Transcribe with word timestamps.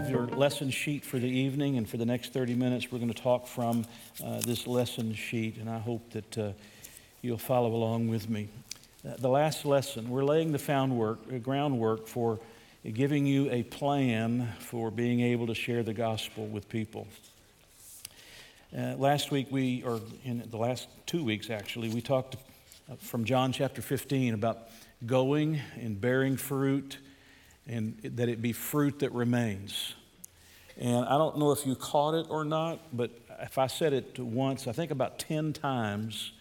have 0.00 0.10
your 0.10 0.28
lesson 0.28 0.70
sheet 0.70 1.04
for 1.04 1.18
the 1.18 1.26
evening, 1.26 1.76
and 1.76 1.88
for 1.88 1.96
the 1.96 2.06
next 2.06 2.32
30 2.32 2.54
minutes, 2.54 2.92
we're 2.92 3.00
going 3.00 3.12
to 3.12 3.20
talk 3.20 3.48
from 3.48 3.84
uh, 4.24 4.40
this 4.42 4.64
lesson 4.64 5.12
sheet, 5.12 5.56
and 5.56 5.68
I 5.68 5.80
hope 5.80 6.08
that 6.10 6.38
uh, 6.38 6.52
you'll 7.20 7.36
follow 7.36 7.74
along 7.74 8.06
with 8.06 8.30
me. 8.30 8.48
Uh, 9.04 9.16
the 9.18 9.28
last 9.28 9.64
lesson, 9.64 10.08
we're 10.08 10.22
laying 10.22 10.52
the 10.52 10.58
groundwork, 10.58 11.18
uh, 11.34 11.38
groundwork 11.38 12.06
for 12.06 12.38
giving 12.94 13.26
you 13.26 13.50
a 13.50 13.64
plan 13.64 14.48
for 14.60 14.92
being 14.92 15.18
able 15.18 15.48
to 15.48 15.54
share 15.54 15.82
the 15.82 15.94
gospel 15.94 16.46
with 16.46 16.68
people. 16.68 17.08
Uh, 18.72 18.94
last 18.98 19.32
week, 19.32 19.48
we, 19.50 19.82
or 19.82 20.00
in 20.24 20.44
the 20.48 20.58
last 20.58 20.86
two 21.06 21.24
weeks 21.24 21.50
actually, 21.50 21.88
we 21.88 22.00
talked 22.00 22.36
uh, 22.88 22.94
from 23.00 23.24
John 23.24 23.50
chapter 23.50 23.82
15 23.82 24.34
about 24.34 24.58
going 25.04 25.60
and 25.80 26.00
bearing 26.00 26.36
fruit 26.36 26.98
and 27.68 27.98
that 28.02 28.28
it 28.28 28.40
be 28.40 28.52
fruit 28.52 29.00
that 29.00 29.12
remains. 29.12 29.94
And 30.78 31.04
I 31.04 31.18
don't 31.18 31.38
know 31.38 31.50
if 31.50 31.66
you 31.66 31.74
caught 31.74 32.14
it 32.14 32.26
or 32.30 32.44
not, 32.44 32.96
but 32.96 33.10
if 33.40 33.58
I 33.58 33.66
said 33.66 33.92
it 33.92 34.18
once, 34.18 34.68
I 34.68 34.72
think 34.72 34.92
about 34.92 35.18
10 35.18 35.52
times 35.52 36.32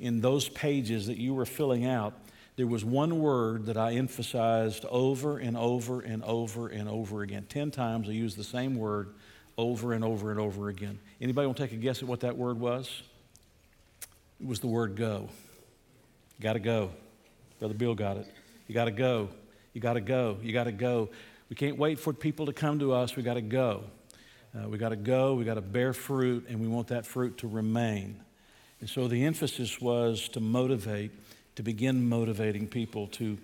in 0.00 0.20
those 0.20 0.48
pages 0.48 1.06
that 1.06 1.18
you 1.18 1.34
were 1.34 1.44
filling 1.44 1.84
out, 1.84 2.14
there 2.56 2.66
was 2.66 2.84
one 2.84 3.20
word 3.20 3.66
that 3.66 3.76
I 3.76 3.94
emphasized 3.94 4.84
over 4.86 5.38
and 5.38 5.56
over 5.56 6.00
and 6.00 6.24
over 6.24 6.68
and 6.68 6.88
over 6.88 7.22
again. 7.22 7.46
10 7.48 7.70
times 7.70 8.08
I 8.08 8.12
used 8.12 8.36
the 8.36 8.44
same 8.44 8.76
word 8.76 9.10
over 9.58 9.92
and 9.92 10.04
over 10.04 10.30
and 10.30 10.40
over 10.40 10.68
again. 10.68 10.98
Anybody 11.20 11.46
want 11.46 11.58
to 11.58 11.62
take 11.62 11.72
a 11.72 11.76
guess 11.76 12.02
at 12.02 12.08
what 12.08 12.20
that 12.20 12.36
word 12.36 12.58
was? 12.58 13.02
It 14.40 14.46
was 14.46 14.60
the 14.60 14.66
word 14.66 14.96
go. 14.96 15.28
Got 16.40 16.54
to 16.54 16.58
go. 16.58 16.90
Brother 17.58 17.74
Bill 17.74 17.94
got 17.94 18.16
it. 18.16 18.26
You 18.66 18.74
got 18.74 18.86
to 18.86 18.90
go. 18.90 19.28
You 19.72 19.80
got 19.80 19.94
to 19.94 20.00
go. 20.00 20.38
You 20.42 20.52
got 20.52 20.64
to 20.64 20.72
go. 20.72 21.10
We 21.52 21.56
can't 21.56 21.76
wait 21.76 21.98
for 21.98 22.14
people 22.14 22.46
to 22.46 22.54
come 22.54 22.78
to 22.78 22.94
us. 22.94 23.14
We 23.14 23.22
got 23.22 23.34
to 23.34 23.42
go. 23.42 23.84
Uh, 24.56 24.70
we 24.70 24.78
got 24.78 24.88
to 24.88 24.96
go. 24.96 25.34
We 25.34 25.44
got 25.44 25.56
to 25.56 25.60
bear 25.60 25.92
fruit, 25.92 26.46
and 26.48 26.62
we 26.62 26.66
want 26.66 26.88
that 26.88 27.04
fruit 27.04 27.36
to 27.38 27.46
remain. 27.46 28.22
And 28.80 28.88
so 28.88 29.06
the 29.06 29.26
emphasis 29.26 29.78
was 29.78 30.30
to 30.30 30.40
motivate, 30.40 31.10
to 31.56 31.62
begin 31.62 32.08
motivating 32.08 32.68
people 32.68 33.08
to 33.08 33.36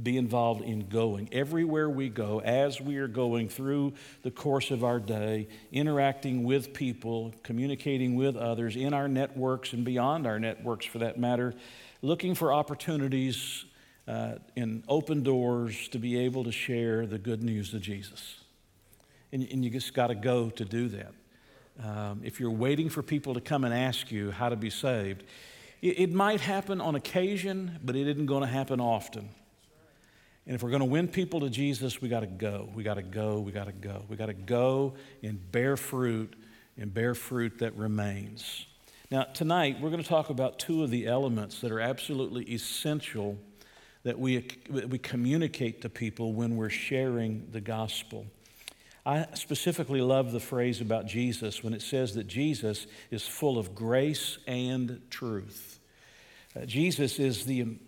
be 0.00 0.16
involved 0.16 0.62
in 0.62 0.86
going. 0.86 1.28
Everywhere 1.32 1.90
we 1.90 2.08
go, 2.08 2.40
as 2.40 2.80
we 2.80 2.98
are 2.98 3.08
going 3.08 3.48
through 3.48 3.94
the 4.22 4.30
course 4.30 4.70
of 4.70 4.84
our 4.84 5.00
day, 5.00 5.48
interacting 5.72 6.44
with 6.44 6.72
people, 6.72 7.34
communicating 7.42 8.14
with 8.14 8.36
others 8.36 8.76
in 8.76 8.94
our 8.94 9.08
networks 9.08 9.72
and 9.72 9.84
beyond 9.84 10.24
our 10.24 10.38
networks 10.38 10.86
for 10.86 10.98
that 10.98 11.18
matter, 11.18 11.54
looking 12.00 12.36
for 12.36 12.52
opportunities 12.52 13.64
uh, 14.10 14.38
in 14.56 14.82
open 14.88 15.22
doors 15.22 15.88
to 15.88 15.98
be 15.98 16.18
able 16.18 16.42
to 16.42 16.50
share 16.50 17.06
the 17.06 17.18
good 17.18 17.44
news 17.44 17.72
of 17.74 17.80
Jesus. 17.80 18.38
And, 19.30 19.46
and 19.52 19.64
you 19.64 19.70
just 19.70 19.94
got 19.94 20.08
to 20.08 20.16
go 20.16 20.50
to 20.50 20.64
do 20.64 20.88
that. 20.88 21.12
Um, 21.80 22.22
if 22.24 22.40
you're 22.40 22.50
waiting 22.50 22.88
for 22.88 23.02
people 23.02 23.34
to 23.34 23.40
come 23.40 23.62
and 23.62 23.72
ask 23.72 24.10
you 24.10 24.32
how 24.32 24.48
to 24.48 24.56
be 24.56 24.68
saved, 24.68 25.22
it, 25.80 26.00
it 26.00 26.12
might 26.12 26.40
happen 26.40 26.80
on 26.80 26.96
occasion, 26.96 27.78
but 27.84 27.94
it 27.94 28.08
isn't 28.08 28.26
going 28.26 28.40
to 28.40 28.48
happen 28.48 28.80
often. 28.80 29.28
And 30.44 30.56
if 30.56 30.62
we're 30.64 30.70
going 30.70 30.80
to 30.80 30.86
win 30.86 31.06
people 31.06 31.40
to 31.40 31.50
Jesus, 31.50 32.02
we 32.02 32.08
got 32.08 32.20
to 32.20 32.26
go. 32.26 32.68
We 32.74 32.82
got 32.82 32.94
to 32.94 33.02
go. 33.02 33.38
We 33.38 33.52
got 33.52 33.66
to 33.66 33.72
go. 33.72 34.04
We 34.08 34.16
got 34.16 34.26
to 34.26 34.34
go 34.34 34.94
and 35.22 35.52
bear 35.52 35.76
fruit 35.76 36.34
and 36.76 36.92
bear 36.92 37.14
fruit 37.14 37.60
that 37.60 37.76
remains. 37.76 38.66
Now, 39.08 39.22
tonight, 39.22 39.80
we're 39.80 39.90
going 39.90 40.02
to 40.02 40.08
talk 40.08 40.30
about 40.30 40.58
two 40.58 40.82
of 40.82 40.90
the 40.90 41.06
elements 41.06 41.60
that 41.60 41.70
are 41.70 41.80
absolutely 41.80 42.42
essential 42.52 43.38
that 44.02 44.18
we, 44.18 44.46
we 44.70 44.98
communicate 44.98 45.82
to 45.82 45.88
people 45.88 46.32
when 46.32 46.56
we're 46.56 46.70
sharing 46.70 47.48
the 47.52 47.60
gospel. 47.60 48.26
I 49.04 49.26
specifically 49.34 50.00
love 50.00 50.32
the 50.32 50.40
phrase 50.40 50.80
about 50.80 51.06
Jesus 51.06 51.64
when 51.64 51.74
it 51.74 51.82
says 51.82 52.14
that 52.14 52.26
Jesus 52.26 52.86
is 53.10 53.26
full 53.26 53.58
of 53.58 53.74
grace 53.74 54.38
and 54.46 55.00
truth. 55.10 55.80
Uh, 56.54 56.64
Jesus 56.66 57.18
is 57.18 57.44
the 57.44 57.78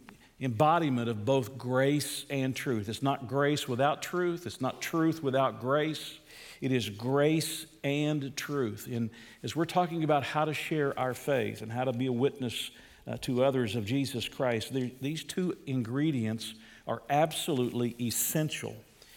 embodiment 0.40 1.08
of 1.08 1.24
both 1.24 1.56
grace 1.56 2.24
and 2.30 2.56
truth. 2.56 2.88
It's 2.88 3.02
not 3.02 3.28
grace 3.28 3.68
without 3.68 4.02
truth, 4.02 4.46
it's 4.46 4.60
not 4.60 4.82
truth 4.82 5.22
without 5.22 5.60
grace. 5.60 6.18
It 6.60 6.72
is 6.72 6.88
grace 6.88 7.66
and 7.82 8.36
truth. 8.36 8.88
And 8.90 9.10
as 9.42 9.56
we're 9.56 9.64
talking 9.64 10.04
about 10.04 10.22
how 10.22 10.44
to 10.44 10.54
share 10.54 10.96
our 10.98 11.12
faith 11.12 11.60
and 11.60 11.72
how 11.72 11.84
to 11.84 11.92
be 11.92 12.06
a 12.06 12.12
witness 12.12 12.70
uh, 13.06 13.16
to 13.22 13.44
others 13.44 13.76
of 13.76 13.84
Jesus 13.84 14.28
Christ, 14.28 14.72
these 15.00 15.24
two 15.24 15.56
ingredients 15.66 16.54
are 16.86 17.02
absolutely 17.10 17.96
essential. 18.00 18.76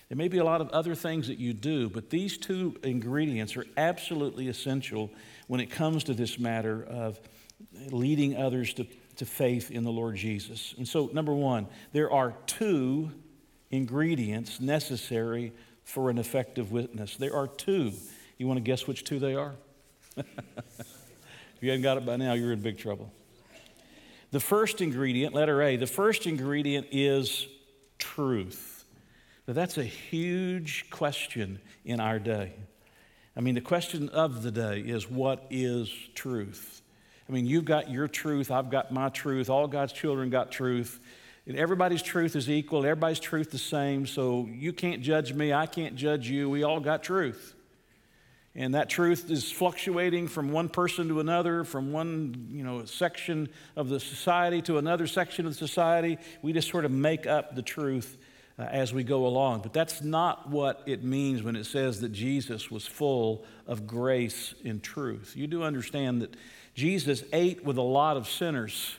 There 0.10 0.18
may 0.18 0.28
be 0.28 0.38
a 0.38 0.44
lot 0.44 0.62
of 0.62 0.70
other 0.70 0.96
things 0.96 1.28
that 1.28 1.40
you 1.40 1.54
do, 1.54 1.90
but 1.90 2.10
these 2.10 2.38
two 2.38 2.78
ingredients 2.84 3.58
are 3.58 3.66
absolutely 3.76 4.48
essential 4.48 5.12
when 5.48 5.60
it 5.60 5.72
comes 5.72 6.04
to 6.06 6.14
this 6.14 6.38
matter 6.38 6.84
of 6.84 7.20
leading 7.90 8.38
others 8.38 8.74
to, 8.76 8.86
to 9.18 9.26
faith 9.26 9.72
in 9.72 9.84
the 9.84 9.92
Lord 9.92 10.16
Jesus. 10.16 10.76
And 10.78 10.88
so, 10.88 11.10
number 11.12 11.34
one, 11.34 11.68
there 11.92 12.12
are 12.12 12.36
two 12.46 13.12
ingredients 13.72 14.60
necessary 14.60 15.54
for 15.84 16.10
an 16.10 16.18
effective 16.18 16.72
witness. 16.72 17.18
There 17.18 17.36
are 17.36 17.48
two. 17.48 17.94
You 18.38 18.48
want 18.48 18.58
to 18.58 18.64
guess 18.64 18.88
which 18.88 19.04
two 19.04 19.20
they 19.20 19.36
are? 19.36 19.56
if 20.18 20.26
you 21.62 21.70
haven't 21.70 21.84
got 21.84 21.98
it 21.98 22.06
by 22.06 22.18
now, 22.18 22.34
you're 22.34 22.52
in 22.52 22.62
big 22.62 22.78
trouble. 22.78 23.12
The 24.36 24.42
first 24.42 24.82
ingredient, 24.82 25.34
letter 25.34 25.62
A, 25.62 25.78
the 25.78 25.88
first 25.88 26.28
ingredient 26.28 26.88
is 26.92 27.48
truth. 27.98 28.84
Now, 29.48 29.54
that's 29.54 29.78
a 29.78 29.84
huge 29.86 30.90
question 30.90 31.62
in 31.86 32.02
our 32.02 32.20
day. 32.20 32.52
I 33.38 33.40
mean, 33.40 33.56
the 33.56 33.62
question 33.62 34.10
of 34.10 34.44
the 34.44 34.52
day 34.52 34.82
is 34.82 35.10
what 35.10 35.48
is 35.50 35.90
truth? 36.16 36.82
I 37.30 37.32
mean, 37.32 37.46
you've 37.46 37.64
got 37.64 37.90
your 37.90 38.10
truth, 38.10 38.52
I've 38.52 38.70
got 38.70 38.92
my 38.92 39.08
truth, 39.08 39.50
all 39.50 39.68
God's 39.68 39.94
children 39.94 40.30
got 40.30 40.52
truth. 40.52 41.00
And 41.48 41.56
everybody's 41.56 42.04
truth 42.04 42.36
is 42.36 42.50
equal, 42.50 42.86
everybody's 42.86 43.22
truth 43.22 43.52
the 43.52 43.58
same, 43.58 44.06
so 44.06 44.50
you 44.52 44.74
can't 44.74 45.02
judge 45.02 45.32
me, 45.32 45.54
I 45.54 45.66
can't 45.66 45.96
judge 45.96 46.28
you. 46.30 46.50
We 46.50 46.64
all 46.64 46.82
got 46.82 47.04
truth. 47.04 47.55
And 48.58 48.74
that 48.74 48.90
truth 48.90 49.30
is 49.30 49.52
fluctuating 49.52 50.30
from 50.30 50.52
one 50.52 50.70
person 50.70 51.10
to 51.10 51.20
another, 51.20 51.66
from 51.66 51.92
one 51.92 52.48
you 52.50 52.64
know, 52.64 52.86
section 52.86 53.50
of 53.76 53.90
the 53.90 54.00
society 54.00 54.62
to 54.64 54.78
another 54.78 55.08
section 55.08 55.46
of 55.46 55.52
the 55.52 55.68
society. 55.68 56.18
We 56.42 56.54
just 56.54 56.70
sort 56.70 56.86
of 56.86 56.92
make 56.92 57.28
up 57.28 57.56
the 57.56 57.62
truth 57.62 58.18
uh, 58.58 58.64
as 58.64 58.94
we 58.94 59.04
go 59.04 59.26
along. 59.26 59.60
But 59.60 59.74
that's 59.74 60.02
not 60.02 60.50
what 60.50 60.84
it 60.86 61.04
means 61.04 61.44
when 61.44 61.58
it 61.58 61.66
says 61.66 62.00
that 62.00 62.14
Jesus 62.14 62.72
was 62.72 62.88
full 62.88 63.44
of 63.68 63.86
grace 63.86 64.56
and 64.64 64.82
truth. 64.82 65.34
You 65.36 65.48
do 65.48 65.64
understand 65.64 66.22
that 66.22 66.34
Jesus 66.74 67.26
ate 67.34 67.66
with 67.66 67.76
a 67.78 67.82
lot 67.82 68.16
of 68.16 68.30
sinners. 68.30 68.96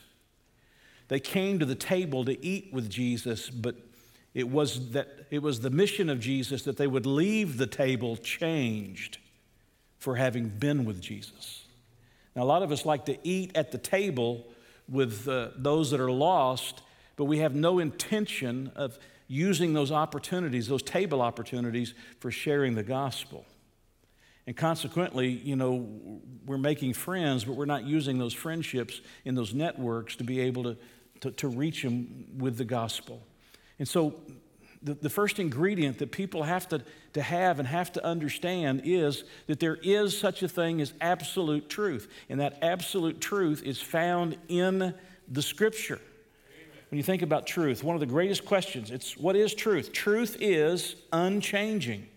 They 1.07 1.19
came 1.19 1.57
to 1.57 1.65
the 1.65 1.73
table 1.73 2.25
to 2.25 2.45
eat 2.45 2.71
with 2.71 2.91
Jesus, 2.91 3.49
but 3.49 3.75
it 4.35 4.47
was, 4.47 4.91
that, 4.91 5.07
it 5.31 5.41
was 5.41 5.61
the 5.61 5.71
mission 5.71 6.11
of 6.11 6.19
Jesus 6.19 6.61
that 6.63 6.77
they 6.77 6.85
would 6.85 7.07
leave 7.07 7.57
the 7.57 7.65
table 7.65 8.17
changed 8.17 9.17
for 9.97 10.15
having 10.15 10.49
been 10.49 10.85
with 10.85 11.01
Jesus. 11.01 11.65
Now, 12.35 12.43
a 12.43 12.45
lot 12.45 12.61
of 12.61 12.71
us 12.71 12.85
like 12.85 13.05
to 13.05 13.17
eat 13.27 13.51
at 13.55 13.71
the 13.71 13.77
table 13.77 14.45
with 14.87 15.27
uh, 15.27 15.49
those 15.55 15.91
that 15.91 15.99
are 15.99 16.11
lost, 16.11 16.81
but 17.15 17.25
we 17.25 17.39
have 17.39 17.55
no 17.55 17.79
intention 17.79 18.71
of 18.75 18.97
using 19.27 19.73
those 19.73 19.91
opportunities, 19.91 20.67
those 20.67 20.83
table 20.83 21.21
opportunities, 21.21 21.93
for 22.19 22.31
sharing 22.31 22.75
the 22.75 22.83
gospel. 22.83 23.45
And 24.45 24.55
consequently, 24.55 25.27
you 25.27 25.57
know, 25.57 26.21
we're 26.45 26.57
making 26.57 26.93
friends, 26.93 27.43
but 27.43 27.55
we're 27.55 27.65
not 27.65 27.83
using 27.83 28.17
those 28.17 28.33
friendships 28.33 29.01
in 29.25 29.35
those 29.35 29.53
networks 29.53 30.15
to 30.17 30.23
be 30.23 30.39
able 30.39 30.63
to, 30.63 30.77
to, 31.21 31.31
to 31.31 31.47
reach 31.49 31.83
them 31.83 32.25
with 32.37 32.57
the 32.57 32.63
gospel. 32.63 33.21
And 33.77 33.87
so 33.87 34.15
the, 34.81 34.93
the 34.93 35.09
first 35.09 35.39
ingredient 35.39 35.99
that 35.99 36.11
people 36.11 36.43
have 36.43 36.67
to, 36.69 36.81
to 37.13 37.21
have 37.21 37.59
and 37.59 37.67
have 37.67 37.91
to 37.93 38.05
understand 38.05 38.81
is 38.83 39.23
that 39.47 39.59
there 39.59 39.77
is 39.81 40.17
such 40.17 40.43
a 40.43 40.47
thing 40.47 40.81
as 40.81 40.93
absolute 41.01 41.69
truth. 41.69 42.07
And 42.29 42.39
that 42.39 42.59
absolute 42.61 43.19
truth 43.19 43.63
is 43.63 43.81
found 43.81 44.37
in 44.47 44.93
the 45.27 45.41
scripture. 45.41 45.99
When 46.89 46.97
you 46.97 47.03
think 47.03 47.21
about 47.21 47.47
truth, 47.47 47.83
one 47.83 47.95
of 47.95 47.99
the 47.99 48.05
greatest 48.05 48.45
questions, 48.45 48.91
it's 48.91 49.17
what 49.17 49.35
is 49.35 49.53
truth? 49.53 49.91
Truth 49.91 50.37
is 50.39 50.95
unchanging. 51.11 52.07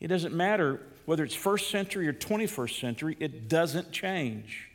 It 0.00 0.08
doesn't 0.08 0.34
matter 0.34 0.80
whether 1.04 1.24
it's 1.24 1.34
first 1.34 1.70
century 1.70 2.06
or 2.06 2.12
21st 2.12 2.80
century, 2.80 3.16
it 3.18 3.48
doesn't 3.48 3.92
change. 3.92 4.68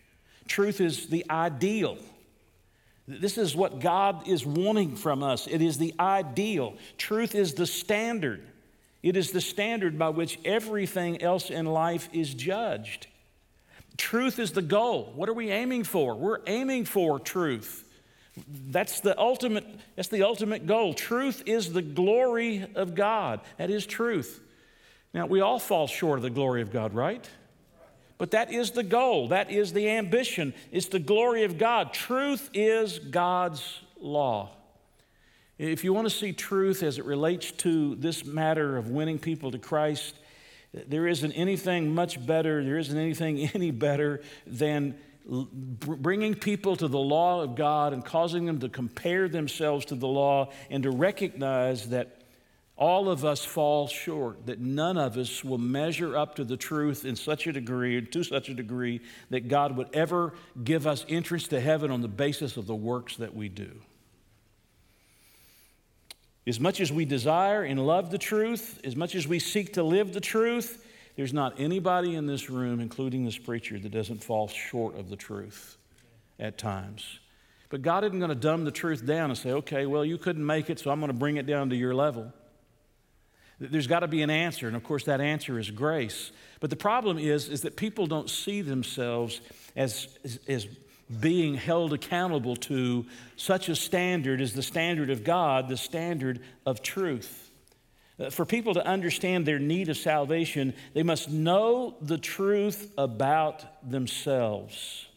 Truth 0.48 0.82
is 0.82 1.08
the 1.08 1.26
ideal. 1.30 1.98
This 3.08 3.38
is 3.38 3.56
what 3.56 3.80
God 3.80 4.28
is 4.28 4.46
wanting 4.46 4.96
from 4.96 5.24
us. 5.24 5.48
It 5.48 5.62
is 5.62 5.78
the 5.78 5.94
ideal. 6.00 6.76
Truth 6.98 7.36
is 7.36 7.54
the 7.54 7.66
standard. 7.66 8.42
It 9.02 9.16
is 9.16 9.32
the 9.32 9.40
standard 9.40 9.98
by 9.98 10.10
which 10.10 10.40
everything 10.44 11.22
else 11.22 11.50
in 11.50 11.66
life 11.66 12.10
is 12.12 12.34
judged. 12.34 13.08
Truth 13.96 14.40
is 14.40 14.52
the 14.52 14.62
goal. 14.62 15.14
What 15.16 15.30
are 15.30 15.34
we 15.34 15.50
aiming 15.50 15.86
for? 15.86 16.16
We're 16.16 16.42
aiming 16.48 16.86
for 16.86 17.20
truth. 17.20 17.86
That's 18.70 19.00
the 19.00 19.18
ultimate 19.18 19.66
that's 19.96 20.10
the 20.10 20.24
ultimate 20.24 20.68
goal. 20.68 20.94
Truth 20.94 21.44
is 21.48 21.74
the 21.74 21.82
glory 21.82 22.68
of 22.76 22.94
God. 22.94 23.40
That 23.58 23.72
is 23.72 23.86
truth. 23.86 24.42
Now, 25.14 25.26
we 25.26 25.42
all 25.42 25.58
fall 25.58 25.88
short 25.88 26.20
of 26.20 26.24
the 26.24 26.30
glory 26.30 26.62
of 26.62 26.72
God, 26.72 26.94
right? 26.94 27.28
But 28.18 28.32
that 28.32 28.52
is 28.52 28.72
the 28.72 28.84
goal, 28.84 29.28
that 29.30 29.52
is 29.52 29.74
the 29.74 29.90
ambition. 29.90 30.54
It's 30.72 30.88
the 30.88 31.00
glory 31.00 31.44
of 31.44 31.58
God. 31.58 31.94
Truth 31.94 32.50
is 32.54 32.98
God's 33.00 33.80
law. 34.00 34.52
If 35.58 35.84
you 35.84 35.94
want 35.94 36.06
to 36.08 36.16
see 36.16 36.34
truth 36.34 36.84
as 36.84 37.00
it 37.00 37.06
relates 37.06 37.52
to 37.52 37.96
this 37.96 38.26
matter 38.26 38.78
of 38.78 38.90
winning 38.90 39.18
people 39.18 39.52
to 39.52 39.58
Christ, 39.58 40.16
there 40.72 41.08
isn't 41.08 41.32
anything 41.32 41.94
much 41.94 42.24
better, 42.26 42.64
there 42.64 42.78
isn't 42.78 42.98
anything 42.98 43.50
any 43.54 43.72
better 43.72 44.22
than 44.46 44.96
bringing 45.28 46.36
people 46.36 46.76
to 46.78 46.88
the 46.88 47.00
law 47.00 47.42
of 47.42 47.56
God 47.56 47.92
and 47.92 48.04
causing 48.04 48.46
them 48.46 48.60
to 48.60 48.70
compare 48.70 49.28
themselves 49.28 49.86
to 49.86 49.96
the 49.96 50.08
law 50.08 50.52
and 50.70 50.84
to 50.84 50.92
recognize 50.92 51.90
that 51.90 52.17
all 52.78 53.10
of 53.10 53.26
us 53.26 53.44
fall 53.44 53.88
short, 53.88 54.46
that 54.46 54.60
none 54.60 54.98
of 54.98 55.18
us 55.18 55.44
will 55.44 55.58
measure 55.58 56.16
up 56.16 56.36
to 56.36 56.44
the 56.44 56.58
truth 56.58 57.06
in 57.06 57.16
such 57.16 57.48
a 57.48 57.52
degree, 57.52 58.00
to 58.00 58.24
such 58.24 58.50
a 58.50 58.54
degree, 58.54 59.02
that 59.32 59.48
God 59.48 59.76
would 59.76 59.90
ever 59.94 60.34
give 60.64 60.86
us 60.86 61.04
entrance 61.10 61.48
to 61.48 61.60
heaven 61.60 61.90
on 61.90 62.02
the 62.02 62.08
basis 62.08 62.56
of 62.56 62.68
the 62.68 62.76
works 62.76 63.18
that 63.18 63.36
we 63.36 63.50
do. 63.50 63.72
As 66.46 66.60
much 66.60 66.80
as 66.80 66.92
we 66.94 67.04
desire 67.04 67.64
and 67.64 67.86
love 67.86 68.12
the 68.12 68.20
truth, 68.20 68.80
as 68.84 68.96
much 68.96 69.16
as 69.16 69.28
we 69.28 69.40
seek 69.40 69.74
to 69.74 69.84
live 69.84 70.14
the 70.14 70.22
truth, 70.22 70.86
there's 71.16 71.34
not 71.34 71.60
anybody 71.60 72.16
in 72.16 72.28
this 72.28 72.48
room, 72.48 72.80
including 72.80 73.26
this 73.26 73.40
preacher, 73.40 73.80
that 73.80 73.92
doesn't 73.92 74.24
fall 74.24 74.48
short 74.48 74.98
of 74.98 75.10
the 75.10 75.16
truth 75.16 75.78
at 76.40 76.60
times. 76.60 77.20
But 77.70 77.82
God 77.82 78.04
isn't 78.04 78.20
going 78.20 78.30
to 78.30 78.36
dumb 78.36 78.66
the 78.66 78.72
truth 78.72 79.04
down 79.04 79.32
and 79.32 79.38
say, 79.38 79.52
okay, 79.52 79.88
well, 79.88 80.06
you 80.06 80.20
couldn't 80.20 80.46
make 80.46 80.70
it, 80.70 80.80
so 80.80 80.92
I'm 80.92 81.00
going 81.00 81.12
to 81.12 81.18
bring 81.18 81.38
it 81.38 81.48
down 81.48 81.72
to 81.72 81.76
your 81.76 81.96
level. 81.96 82.32
There's 83.60 83.88
got 83.88 84.02
to 84.02 84.08
be 84.08 84.22
an 84.22 84.30
answer, 84.30 84.68
and 84.68 84.76
of 84.76 84.84
course, 84.84 85.06
that 85.06 85.20
answer 85.20 85.58
is 85.58 85.72
grace. 85.72 86.32
But 86.60 86.70
the 86.70 86.76
problem 86.76 87.18
is, 87.18 87.50
is 87.50 87.62
that 87.62 87.76
people 87.76 88.06
don't 88.06 88.30
see 88.30 88.62
themselves 88.62 89.42
as, 89.76 90.08
as, 90.24 90.40
as 90.48 90.68
being 91.20 91.56
held 91.56 91.94
accountable 91.94 92.56
to 92.56 93.06
such 93.36 93.70
a 93.70 93.76
standard 93.76 94.42
as 94.42 94.54
the 94.54 94.62
standard 94.62 95.10
of 95.10 95.24
God, 95.24 95.70
the 95.70 95.78
standard 95.78 96.42
of 96.66 96.82
truth. 96.82 97.50
Uh, 98.20 98.30
for 98.30 98.46
people 98.46 98.74
to 98.74 98.86
understand 98.86 99.46
their 99.46 99.60
need 99.60 99.90
of 99.90 99.98
salvation, 99.98 100.74
they 100.94 101.04
must 101.04 101.30
know 101.30 101.96
the 102.02 102.18
truth 102.18 102.92
about 102.98 103.90
themselves 103.90 105.08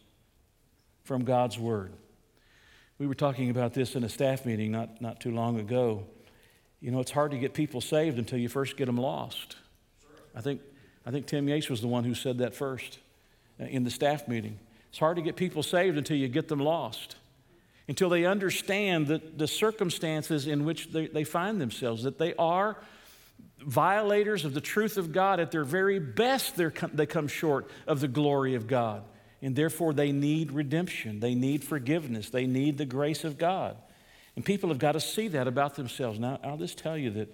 from 1.04 1.24
God's 1.24 1.58
Word. 1.58 1.92
We 2.98 3.06
were 3.06 3.14
talking 3.14 3.50
about 3.50 3.74
this 3.74 3.96
in 3.96 4.04
a 4.04 4.08
staff 4.08 4.44
meeting 4.44 4.70
not, 4.70 5.00
not 5.00 5.20
too 5.20 5.30
long 5.30 5.58
ago. 5.58 6.04
You 6.80 6.90
know, 6.90 7.00
it's 7.00 7.10
hard 7.10 7.32
to 7.32 7.38
get 7.38 7.52
people 7.52 7.80
saved 7.80 8.18
until 8.18 8.38
you 8.38 8.48
first 8.48 8.76
get 8.76 8.86
them 8.86 8.96
lost. 8.96 9.56
I 10.34 10.40
think, 10.40 10.60
I 11.04 11.10
think 11.10 11.26
Tim 11.26 11.48
Yates 11.48 11.68
was 11.68 11.80
the 11.80 11.88
one 11.88 12.04
who 12.04 12.14
said 12.14 12.38
that 12.38 12.54
first 12.54 12.98
uh, 13.60 13.64
in 13.64 13.84
the 13.84 13.90
staff 13.90 14.28
meeting. 14.28 14.58
It's 14.88 14.98
hard 14.98 15.16
to 15.16 15.22
get 15.22 15.36
people 15.36 15.62
saved 15.62 15.98
until 15.98 16.16
you 16.16 16.28
get 16.28 16.48
them 16.48 16.60
lost, 16.60 17.16
until 17.86 18.08
they 18.08 18.24
understand 18.24 19.08
that 19.08 19.38
the 19.38 19.46
circumstances 19.46 20.46
in 20.46 20.64
which 20.64 20.90
they, 20.90 21.06
they 21.06 21.24
find 21.24 21.60
themselves, 21.60 22.02
that 22.04 22.18
they 22.18 22.34
are 22.36 22.76
violators 23.58 24.44
of 24.44 24.54
the 24.54 24.60
truth 24.60 24.96
of 24.96 25.12
God. 25.12 25.38
At 25.38 25.50
their 25.50 25.64
very 25.64 25.98
best, 25.98 26.56
they 26.56 27.06
come 27.06 27.28
short 27.28 27.70
of 27.86 28.00
the 28.00 28.08
glory 28.08 28.54
of 28.54 28.66
God. 28.66 29.04
And 29.42 29.54
therefore, 29.56 29.92
they 29.94 30.12
need 30.12 30.52
redemption. 30.52 31.20
They 31.20 31.34
need 31.34 31.64
forgiveness. 31.64 32.30
They 32.30 32.46
need 32.46 32.78
the 32.78 32.84
grace 32.84 33.24
of 33.24 33.38
God. 33.38 33.76
And 34.40 34.44
people 34.46 34.70
have 34.70 34.78
got 34.78 34.92
to 34.92 35.00
see 35.00 35.28
that 35.28 35.46
about 35.46 35.74
themselves. 35.74 36.18
Now, 36.18 36.40
I'll 36.42 36.56
just 36.56 36.78
tell 36.78 36.96
you 36.96 37.10
that 37.10 37.28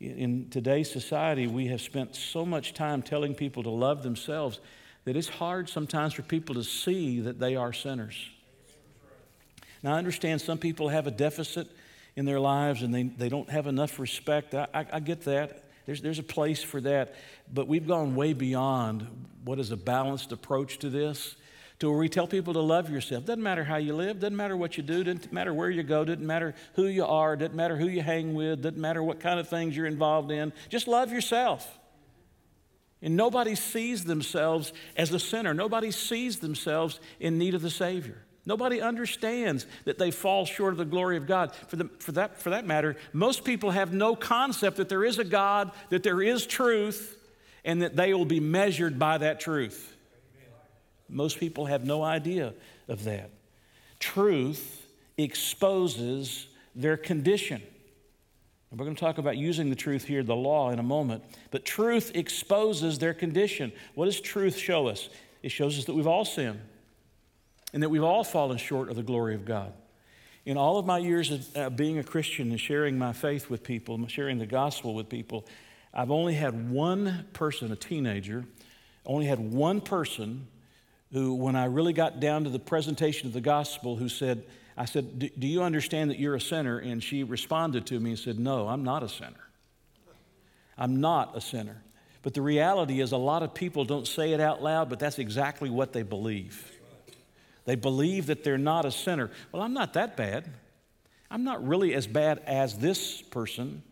in 0.00 0.50
today's 0.50 0.90
society, 0.90 1.46
we 1.46 1.68
have 1.68 1.80
spent 1.80 2.14
so 2.14 2.44
much 2.44 2.74
time 2.74 3.00
telling 3.00 3.34
people 3.34 3.62
to 3.62 3.70
love 3.70 4.02
themselves 4.02 4.60
that 5.06 5.16
it's 5.16 5.30
hard 5.30 5.70
sometimes 5.70 6.12
for 6.12 6.20
people 6.20 6.54
to 6.56 6.62
see 6.62 7.20
that 7.20 7.38
they 7.38 7.56
are 7.56 7.72
sinners. 7.72 8.28
Now, 9.82 9.94
I 9.94 9.96
understand 9.96 10.42
some 10.42 10.58
people 10.58 10.90
have 10.90 11.06
a 11.06 11.10
deficit 11.10 11.68
in 12.16 12.26
their 12.26 12.38
lives 12.38 12.82
and 12.82 12.94
they, 12.94 13.04
they 13.04 13.30
don't 13.30 13.48
have 13.48 13.66
enough 13.66 13.98
respect. 13.98 14.54
I, 14.54 14.66
I, 14.74 14.86
I 14.92 15.00
get 15.00 15.22
that. 15.22 15.64
There's, 15.86 16.02
there's 16.02 16.18
a 16.18 16.22
place 16.22 16.62
for 16.62 16.82
that. 16.82 17.14
But 17.50 17.66
we've 17.66 17.88
gone 17.88 18.14
way 18.14 18.34
beyond 18.34 19.06
what 19.42 19.58
is 19.58 19.70
a 19.70 19.76
balanced 19.78 20.32
approach 20.32 20.80
to 20.80 20.90
this 20.90 21.34
to 21.82 21.90
where 21.90 21.98
we 21.98 22.08
tell 22.08 22.28
people 22.28 22.52
to 22.52 22.60
love 22.60 22.90
yourself. 22.90 23.24
Doesn't 23.24 23.42
matter 23.42 23.64
how 23.64 23.74
you 23.74 23.96
live, 23.96 24.20
doesn't 24.20 24.36
matter 24.36 24.56
what 24.56 24.76
you 24.76 24.84
do, 24.84 25.02
doesn't 25.02 25.32
matter 25.32 25.52
where 25.52 25.68
you 25.68 25.82
go, 25.82 26.04
doesn't 26.04 26.24
matter 26.24 26.54
who 26.74 26.86
you 26.86 27.04
are, 27.04 27.34
doesn't 27.34 27.56
matter 27.56 27.76
who 27.76 27.88
you 27.88 28.00
hang 28.02 28.34
with, 28.34 28.62
doesn't 28.62 28.80
matter 28.80 29.02
what 29.02 29.18
kind 29.18 29.40
of 29.40 29.48
things 29.48 29.76
you're 29.76 29.86
involved 29.86 30.30
in. 30.30 30.52
Just 30.68 30.86
love 30.86 31.10
yourself. 31.10 31.68
And 33.02 33.16
nobody 33.16 33.56
sees 33.56 34.04
themselves 34.04 34.72
as 34.96 35.12
a 35.12 35.18
sinner. 35.18 35.54
Nobody 35.54 35.90
sees 35.90 36.38
themselves 36.38 37.00
in 37.18 37.36
need 37.36 37.56
of 37.56 37.62
the 37.62 37.70
Savior. 37.70 38.22
Nobody 38.46 38.80
understands 38.80 39.66
that 39.84 39.98
they 39.98 40.12
fall 40.12 40.44
short 40.44 40.74
of 40.74 40.78
the 40.78 40.84
glory 40.84 41.16
of 41.16 41.26
God. 41.26 41.52
For, 41.66 41.74
the, 41.74 41.90
for, 41.98 42.12
that, 42.12 42.40
for 42.40 42.50
that 42.50 42.64
matter, 42.64 42.94
most 43.12 43.42
people 43.42 43.72
have 43.72 43.92
no 43.92 44.14
concept 44.14 44.76
that 44.76 44.88
there 44.88 45.04
is 45.04 45.18
a 45.18 45.24
God, 45.24 45.72
that 45.88 46.04
there 46.04 46.22
is 46.22 46.46
truth, 46.46 47.18
and 47.64 47.82
that 47.82 47.96
they 47.96 48.14
will 48.14 48.24
be 48.24 48.38
measured 48.38 49.00
by 49.00 49.18
that 49.18 49.40
truth. 49.40 49.91
Most 51.12 51.38
people 51.38 51.66
have 51.66 51.84
no 51.84 52.02
idea 52.02 52.54
of 52.88 53.04
that. 53.04 53.30
Truth 54.00 54.86
exposes 55.16 56.46
their 56.74 56.96
condition. 56.96 57.62
And 58.70 58.80
we're 58.80 58.86
going 58.86 58.96
to 58.96 59.00
talk 59.00 59.18
about 59.18 59.36
using 59.36 59.68
the 59.68 59.76
truth 59.76 60.04
here, 60.04 60.22
the 60.22 60.34
law, 60.34 60.70
in 60.70 60.78
a 60.78 60.82
moment. 60.82 61.22
But 61.50 61.66
truth 61.66 62.12
exposes 62.14 62.98
their 62.98 63.12
condition. 63.12 63.70
What 63.94 64.06
does 64.06 64.20
truth 64.20 64.56
show 64.56 64.88
us? 64.88 65.10
It 65.42 65.50
shows 65.50 65.78
us 65.78 65.84
that 65.84 65.94
we've 65.94 66.06
all 66.06 66.24
sinned 66.24 66.60
and 67.74 67.82
that 67.82 67.90
we've 67.90 68.02
all 68.02 68.24
fallen 68.24 68.56
short 68.56 68.88
of 68.88 68.96
the 68.96 69.02
glory 69.02 69.34
of 69.34 69.44
God. 69.44 69.72
In 70.44 70.56
all 70.56 70.78
of 70.78 70.86
my 70.86 70.98
years 70.98 71.30
of 71.30 71.56
uh, 71.56 71.70
being 71.70 71.98
a 71.98 72.02
Christian 72.02 72.50
and 72.50 72.58
sharing 72.58 72.98
my 72.98 73.12
faith 73.12 73.48
with 73.50 73.62
people, 73.62 74.06
sharing 74.08 74.38
the 74.38 74.46
gospel 74.46 74.94
with 74.94 75.08
people, 75.08 75.46
I've 75.94 76.10
only 76.10 76.34
had 76.34 76.70
one 76.70 77.26
person, 77.32 77.70
a 77.70 77.76
teenager, 77.76 78.44
only 79.04 79.26
had 79.26 79.38
one 79.38 79.80
person 79.80 80.48
who, 81.12 81.34
when 81.34 81.56
I 81.56 81.66
really 81.66 81.92
got 81.92 82.20
down 82.20 82.44
to 82.44 82.50
the 82.50 82.58
presentation 82.58 83.26
of 83.26 83.32
the 83.32 83.40
gospel, 83.40 83.96
who 83.96 84.08
said, 84.08 84.44
I 84.76 84.86
said, 84.86 85.18
Do 85.38 85.46
you 85.46 85.62
understand 85.62 86.10
that 86.10 86.18
you're 86.18 86.34
a 86.34 86.40
sinner? 86.40 86.78
And 86.78 87.02
she 87.02 87.22
responded 87.22 87.86
to 87.86 88.00
me 88.00 88.10
and 88.10 88.18
said, 88.18 88.38
No, 88.38 88.68
I'm 88.68 88.82
not 88.82 89.02
a 89.02 89.08
sinner. 89.08 89.48
I'm 90.78 91.00
not 91.00 91.36
a 91.36 91.40
sinner. 91.40 91.82
But 92.22 92.34
the 92.34 92.42
reality 92.42 93.00
is, 93.00 93.12
a 93.12 93.16
lot 93.16 93.42
of 93.42 93.52
people 93.52 93.84
don't 93.84 94.06
say 94.06 94.32
it 94.32 94.40
out 94.40 94.62
loud, 94.62 94.88
but 94.88 94.98
that's 94.98 95.18
exactly 95.18 95.68
what 95.68 95.92
they 95.92 96.02
believe. 96.02 96.70
They 97.64 97.74
believe 97.74 98.26
that 98.26 98.42
they're 98.44 98.58
not 98.58 98.84
a 98.84 98.90
sinner. 98.90 99.30
Well, 99.50 99.62
I'm 99.62 99.74
not 99.74 99.94
that 99.94 100.16
bad. 100.16 100.48
I'm 101.30 101.44
not 101.44 101.66
really 101.66 101.94
as 101.94 102.06
bad 102.06 102.42
as 102.46 102.78
this 102.78 103.22
person. 103.22 103.82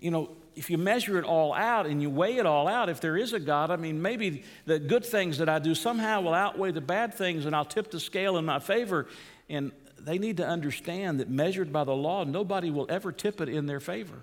You 0.00 0.10
know, 0.10 0.30
if 0.56 0.68
you 0.68 0.78
measure 0.78 1.18
it 1.18 1.24
all 1.24 1.54
out 1.54 1.86
and 1.86 2.02
you 2.02 2.10
weigh 2.10 2.36
it 2.36 2.46
all 2.46 2.68
out, 2.68 2.88
if 2.88 3.00
there 3.00 3.16
is 3.16 3.32
a 3.32 3.40
God, 3.40 3.70
I 3.70 3.76
mean, 3.76 4.02
maybe 4.02 4.42
the 4.66 4.78
good 4.78 5.04
things 5.04 5.38
that 5.38 5.48
I 5.48 5.58
do 5.58 5.74
somehow 5.74 6.20
will 6.20 6.34
outweigh 6.34 6.72
the 6.72 6.80
bad 6.80 7.14
things 7.14 7.46
and 7.46 7.54
I'll 7.54 7.64
tip 7.64 7.90
the 7.90 8.00
scale 8.00 8.36
in 8.36 8.44
my 8.44 8.58
favor. 8.58 9.06
And 9.48 9.72
they 9.98 10.18
need 10.18 10.38
to 10.38 10.46
understand 10.46 11.20
that 11.20 11.30
measured 11.30 11.72
by 11.72 11.84
the 11.84 11.94
law, 11.94 12.24
nobody 12.24 12.70
will 12.70 12.86
ever 12.88 13.12
tip 13.12 13.40
it 13.40 13.48
in 13.48 13.66
their 13.66 13.80
favor. 13.80 14.22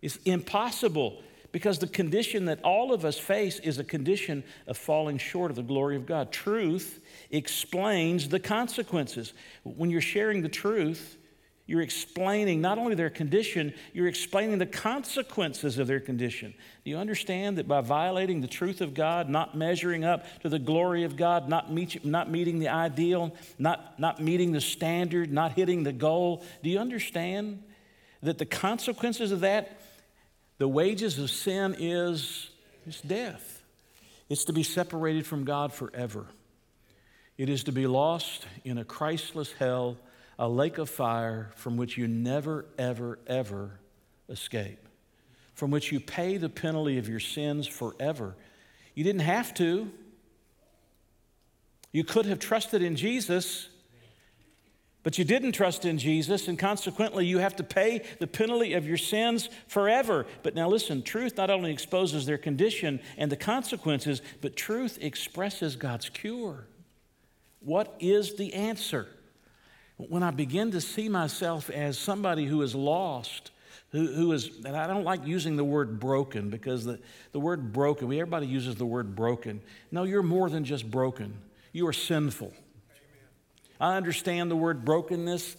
It's 0.00 0.16
impossible 0.24 1.22
because 1.50 1.78
the 1.78 1.86
condition 1.86 2.44
that 2.46 2.62
all 2.62 2.92
of 2.92 3.04
us 3.04 3.18
face 3.18 3.58
is 3.58 3.78
a 3.78 3.84
condition 3.84 4.44
of 4.66 4.76
falling 4.76 5.18
short 5.18 5.50
of 5.50 5.56
the 5.56 5.62
glory 5.62 5.96
of 5.96 6.06
God. 6.06 6.30
Truth 6.30 7.00
explains 7.30 8.28
the 8.28 8.38
consequences. 8.38 9.32
When 9.64 9.90
you're 9.90 10.00
sharing 10.00 10.42
the 10.42 10.48
truth, 10.48 11.17
you're 11.68 11.82
explaining 11.82 12.62
not 12.62 12.78
only 12.78 12.94
their 12.94 13.10
condition, 13.10 13.74
you're 13.92 14.08
explaining 14.08 14.56
the 14.56 14.64
consequences 14.64 15.76
of 15.76 15.86
their 15.86 16.00
condition. 16.00 16.54
Do 16.82 16.90
you 16.90 16.96
understand 16.96 17.58
that 17.58 17.68
by 17.68 17.82
violating 17.82 18.40
the 18.40 18.48
truth 18.48 18.80
of 18.80 18.94
God, 18.94 19.28
not 19.28 19.54
measuring 19.54 20.02
up 20.02 20.24
to 20.40 20.48
the 20.48 20.58
glory 20.58 21.04
of 21.04 21.14
God, 21.14 21.46
not, 21.46 21.70
meet, 21.70 22.06
not 22.06 22.30
meeting 22.30 22.58
the 22.58 22.68
ideal, 22.68 23.34
not, 23.58 24.00
not 24.00 24.18
meeting 24.18 24.52
the 24.52 24.62
standard, 24.62 25.30
not 25.30 25.52
hitting 25.52 25.82
the 25.82 25.92
goal, 25.92 26.42
do 26.62 26.70
you 26.70 26.78
understand 26.78 27.62
that 28.22 28.38
the 28.38 28.46
consequences 28.46 29.30
of 29.30 29.40
that, 29.40 29.78
the 30.56 30.66
wages 30.66 31.18
of 31.18 31.30
sin 31.30 31.76
is, 31.78 32.48
is 32.86 32.98
death? 33.02 33.62
It's 34.30 34.44
to 34.44 34.54
be 34.54 34.62
separated 34.62 35.26
from 35.26 35.44
God 35.44 35.74
forever. 35.74 36.24
It 37.36 37.50
is 37.50 37.64
to 37.64 37.72
be 37.72 37.86
lost 37.86 38.46
in 38.64 38.78
a 38.78 38.84
Christless 38.84 39.52
hell 39.52 39.98
a 40.38 40.48
lake 40.48 40.78
of 40.78 40.88
fire 40.88 41.50
from 41.56 41.76
which 41.76 41.98
you 41.98 42.06
never, 42.06 42.64
ever, 42.78 43.18
ever 43.26 43.80
escape, 44.28 44.88
from 45.54 45.70
which 45.70 45.90
you 45.90 45.98
pay 45.98 46.36
the 46.36 46.48
penalty 46.48 46.98
of 46.98 47.08
your 47.08 47.20
sins 47.20 47.66
forever. 47.66 48.36
You 48.94 49.02
didn't 49.04 49.22
have 49.22 49.52
to. 49.54 49.90
You 51.90 52.04
could 52.04 52.26
have 52.26 52.38
trusted 52.38 52.82
in 52.82 52.94
Jesus, 52.96 53.68
But 55.08 55.16
you 55.16 55.24
didn't 55.24 55.52
trust 55.52 55.84
in 55.84 55.96
Jesus, 55.96 56.48
and 56.48 56.58
consequently, 56.58 57.24
you 57.24 57.38
have 57.38 57.56
to 57.56 57.62
pay 57.62 58.02
the 58.18 58.26
penalty 58.26 58.74
of 58.74 58.86
your 58.86 58.96
sins 58.96 59.48
forever. 59.66 60.26
But 60.42 60.54
now, 60.54 60.68
listen 60.68 61.02
truth 61.02 61.36
not 61.36 61.50
only 61.50 61.72
exposes 61.72 62.26
their 62.26 62.36
condition 62.36 63.00
and 63.16 63.32
the 63.32 63.36
consequences, 63.36 64.20
but 64.40 64.56
truth 64.56 64.98
expresses 65.00 65.76
God's 65.76 66.08
cure. 66.08 66.66
What 67.60 67.96
is 68.00 68.34
the 68.34 68.52
answer? 68.52 69.08
When 69.98 70.22
I 70.22 70.30
begin 70.30 70.70
to 70.70 70.80
see 70.80 71.08
myself 71.08 71.70
as 71.70 71.98
somebody 71.98 72.46
who 72.46 72.62
is 72.62 72.74
lost, 72.74 73.50
who, 73.90 74.06
who 74.06 74.32
is, 74.32 74.50
and 74.64 74.76
I 74.76 74.86
don't 74.86 75.02
like 75.02 75.26
using 75.26 75.56
the 75.56 75.64
word 75.64 75.98
broken 75.98 76.50
because 76.50 76.84
the, 76.84 77.00
the 77.32 77.40
word 77.40 77.72
broken, 77.72 78.06
we, 78.06 78.20
everybody 78.20 78.46
uses 78.46 78.76
the 78.76 78.86
word 78.86 79.16
broken. 79.16 79.60
No, 79.90 80.04
you're 80.04 80.22
more 80.22 80.48
than 80.48 80.64
just 80.64 80.88
broken, 80.88 81.36
you 81.72 81.86
are 81.88 81.92
sinful. 81.92 82.52
I 83.80 83.96
understand 83.96 84.50
the 84.50 84.56
word 84.56 84.84
brokenness. 84.84 85.56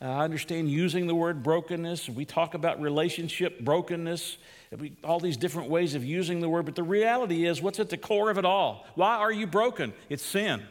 Uh, 0.00 0.06
I 0.06 0.24
understand 0.24 0.68
using 0.68 1.06
the 1.06 1.14
word 1.14 1.42
brokenness. 1.42 2.08
We 2.08 2.24
talk 2.24 2.54
about 2.54 2.80
relationship 2.80 3.60
brokenness, 3.60 4.36
we, 4.76 4.96
all 5.04 5.20
these 5.20 5.36
different 5.36 5.68
ways 5.68 5.94
of 5.94 6.04
using 6.04 6.40
the 6.40 6.48
word, 6.48 6.64
but 6.64 6.74
the 6.74 6.82
reality 6.82 7.46
is 7.46 7.62
what's 7.62 7.78
at 7.78 7.90
the 7.90 7.96
core 7.96 8.30
of 8.30 8.38
it 8.38 8.44
all? 8.44 8.86
Why 8.94 9.16
are 9.16 9.30
you 9.30 9.46
broken? 9.46 9.92
It's 10.08 10.24
sin. 10.24 10.62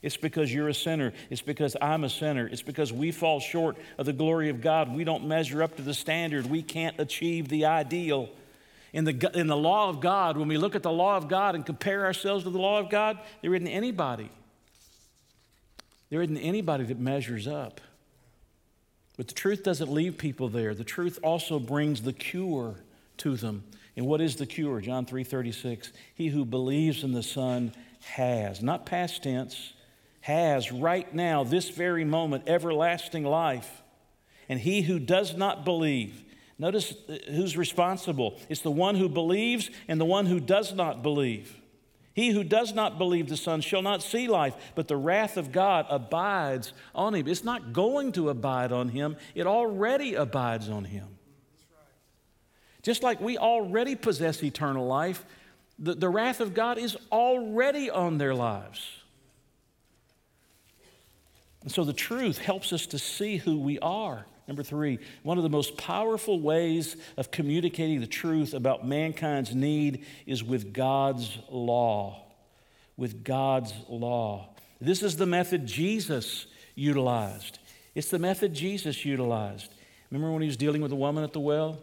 It's 0.00 0.16
because 0.16 0.52
you're 0.52 0.68
a 0.68 0.74
sinner. 0.74 1.12
It's 1.28 1.42
because 1.42 1.76
I'm 1.80 2.04
a 2.04 2.08
sinner. 2.08 2.46
It's 2.46 2.62
because 2.62 2.92
we 2.92 3.10
fall 3.10 3.40
short 3.40 3.76
of 3.98 4.06
the 4.06 4.12
glory 4.12 4.48
of 4.48 4.60
God. 4.60 4.94
We 4.94 5.04
don't 5.04 5.26
measure 5.26 5.62
up 5.62 5.76
to 5.76 5.82
the 5.82 5.94
standard. 5.94 6.46
We 6.46 6.62
can't 6.62 6.98
achieve 6.98 7.48
the 7.48 7.66
ideal. 7.66 8.28
In 8.92 9.04
the, 9.04 9.30
in 9.34 9.48
the 9.48 9.56
law 9.56 9.88
of 9.88 10.00
God, 10.00 10.36
when 10.36 10.48
we 10.48 10.56
look 10.56 10.74
at 10.74 10.82
the 10.82 10.90
law 10.90 11.16
of 11.16 11.28
God 11.28 11.54
and 11.54 11.66
compare 11.66 12.04
ourselves 12.04 12.44
to 12.44 12.50
the 12.50 12.58
law 12.58 12.78
of 12.78 12.90
God, 12.90 13.18
there 13.42 13.54
isn't 13.54 13.66
anybody. 13.66 14.30
There 16.10 16.22
isn't 16.22 16.38
anybody 16.38 16.84
that 16.84 16.98
measures 16.98 17.46
up. 17.46 17.80
But 19.16 19.26
the 19.26 19.34
truth 19.34 19.64
doesn't 19.64 19.90
leave 19.90 20.16
people 20.16 20.48
there. 20.48 20.74
The 20.74 20.84
truth 20.84 21.18
also 21.22 21.58
brings 21.58 22.02
the 22.02 22.12
cure 22.12 22.76
to 23.18 23.36
them. 23.36 23.64
And 23.96 24.06
what 24.06 24.20
is 24.20 24.36
the 24.36 24.46
cure? 24.46 24.80
John 24.80 25.04
3:36. 25.04 25.90
He 26.14 26.28
who 26.28 26.44
believes 26.44 27.02
in 27.02 27.12
the 27.12 27.22
Son 27.22 27.72
has, 28.00 28.62
not 28.62 28.86
past 28.86 29.24
tense, 29.24 29.74
has 30.28 30.70
right 30.70 31.12
now, 31.14 31.42
this 31.42 31.70
very 31.70 32.04
moment, 32.04 32.44
everlasting 32.46 33.24
life. 33.24 33.82
And 34.46 34.60
he 34.60 34.82
who 34.82 34.98
does 34.98 35.34
not 35.34 35.64
believe, 35.64 36.22
notice 36.58 36.92
uh, 37.08 37.16
who's 37.28 37.56
responsible. 37.56 38.38
It's 38.50 38.60
the 38.60 38.70
one 38.70 38.94
who 38.94 39.08
believes 39.08 39.70
and 39.88 39.98
the 39.98 40.04
one 40.04 40.26
who 40.26 40.38
does 40.38 40.74
not 40.74 41.02
believe. 41.02 41.56
He 42.12 42.28
who 42.30 42.44
does 42.44 42.74
not 42.74 42.98
believe 42.98 43.30
the 43.30 43.38
Son 43.38 43.62
shall 43.62 43.80
not 43.80 44.02
see 44.02 44.28
life, 44.28 44.54
but 44.74 44.86
the 44.86 44.98
wrath 44.98 45.38
of 45.38 45.50
God 45.50 45.86
abides 45.88 46.74
on 46.94 47.14
him. 47.14 47.26
It's 47.26 47.44
not 47.44 47.72
going 47.72 48.12
to 48.12 48.28
abide 48.28 48.70
on 48.70 48.90
him, 48.90 49.16
it 49.34 49.46
already 49.46 50.14
abides 50.14 50.68
on 50.68 50.84
him. 50.84 51.08
Just 52.82 53.02
like 53.02 53.18
we 53.18 53.38
already 53.38 53.94
possess 53.94 54.42
eternal 54.42 54.86
life, 54.86 55.24
the, 55.78 55.94
the 55.94 56.08
wrath 56.10 56.40
of 56.40 56.52
God 56.52 56.76
is 56.76 56.98
already 57.10 57.88
on 57.88 58.18
their 58.18 58.34
lives. 58.34 58.86
And 61.68 61.74
so 61.74 61.84
the 61.84 61.92
truth 61.92 62.38
helps 62.38 62.72
us 62.72 62.86
to 62.86 62.98
see 62.98 63.36
who 63.36 63.58
we 63.58 63.78
are. 63.80 64.24
Number 64.46 64.62
three, 64.62 65.00
one 65.22 65.36
of 65.36 65.42
the 65.42 65.50
most 65.50 65.76
powerful 65.76 66.40
ways 66.40 66.96
of 67.18 67.30
communicating 67.30 68.00
the 68.00 68.06
truth 68.06 68.54
about 68.54 68.88
mankind's 68.88 69.54
need 69.54 70.06
is 70.24 70.42
with 70.42 70.72
God's 70.72 71.36
law. 71.50 72.24
With 72.96 73.22
God's 73.22 73.74
law. 73.86 74.48
This 74.80 75.02
is 75.02 75.18
the 75.18 75.26
method 75.26 75.66
Jesus 75.66 76.46
utilized. 76.74 77.58
It's 77.94 78.08
the 78.08 78.18
method 78.18 78.54
Jesus 78.54 79.04
utilized. 79.04 79.70
Remember 80.10 80.32
when 80.32 80.40
he 80.40 80.48
was 80.48 80.56
dealing 80.56 80.80
with 80.80 80.90
the 80.90 80.96
woman 80.96 81.22
at 81.22 81.34
the 81.34 81.40
well? 81.40 81.80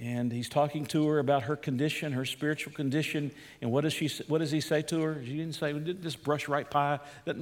And 0.00 0.32
he's 0.32 0.48
talking 0.48 0.86
to 0.86 1.06
her 1.08 1.18
about 1.18 1.42
her 1.42 1.56
condition, 1.56 2.12
her 2.12 2.24
spiritual 2.24 2.72
condition. 2.72 3.32
And 3.60 3.70
what 3.70 3.82
does, 3.82 3.92
she, 3.92 4.08
what 4.28 4.38
does 4.38 4.50
he 4.50 4.62
say 4.62 4.80
to 4.82 5.00
her? 5.02 5.22
She 5.22 5.36
didn't 5.36 5.56
say, 5.56 5.78
just 6.00 6.24
brush 6.24 6.48
right 6.48 6.68
by, 6.70 7.00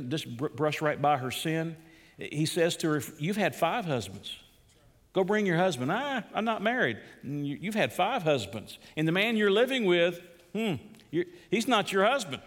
just 0.08 0.36
brush 0.36 0.82
right 0.82 1.00
by 1.00 1.18
her 1.18 1.30
sin. 1.30 1.76
He 2.18 2.46
says 2.46 2.76
to 2.78 2.90
her, 2.90 3.02
You've 3.18 3.36
had 3.36 3.54
five 3.54 3.84
husbands. 3.84 4.36
Go 5.12 5.22
bring 5.22 5.46
your 5.46 5.56
husband. 5.56 5.92
Ah, 5.92 6.24
I'm 6.34 6.44
not 6.44 6.60
married. 6.60 6.98
You've 7.22 7.76
had 7.76 7.92
five 7.92 8.24
husbands. 8.24 8.78
And 8.96 9.06
the 9.06 9.12
man 9.12 9.36
you're 9.36 9.52
living 9.52 9.84
with, 9.84 10.20
hmm, 10.52 10.74
he's 11.50 11.68
not 11.68 11.92
your 11.92 12.04
husband. 12.04 12.42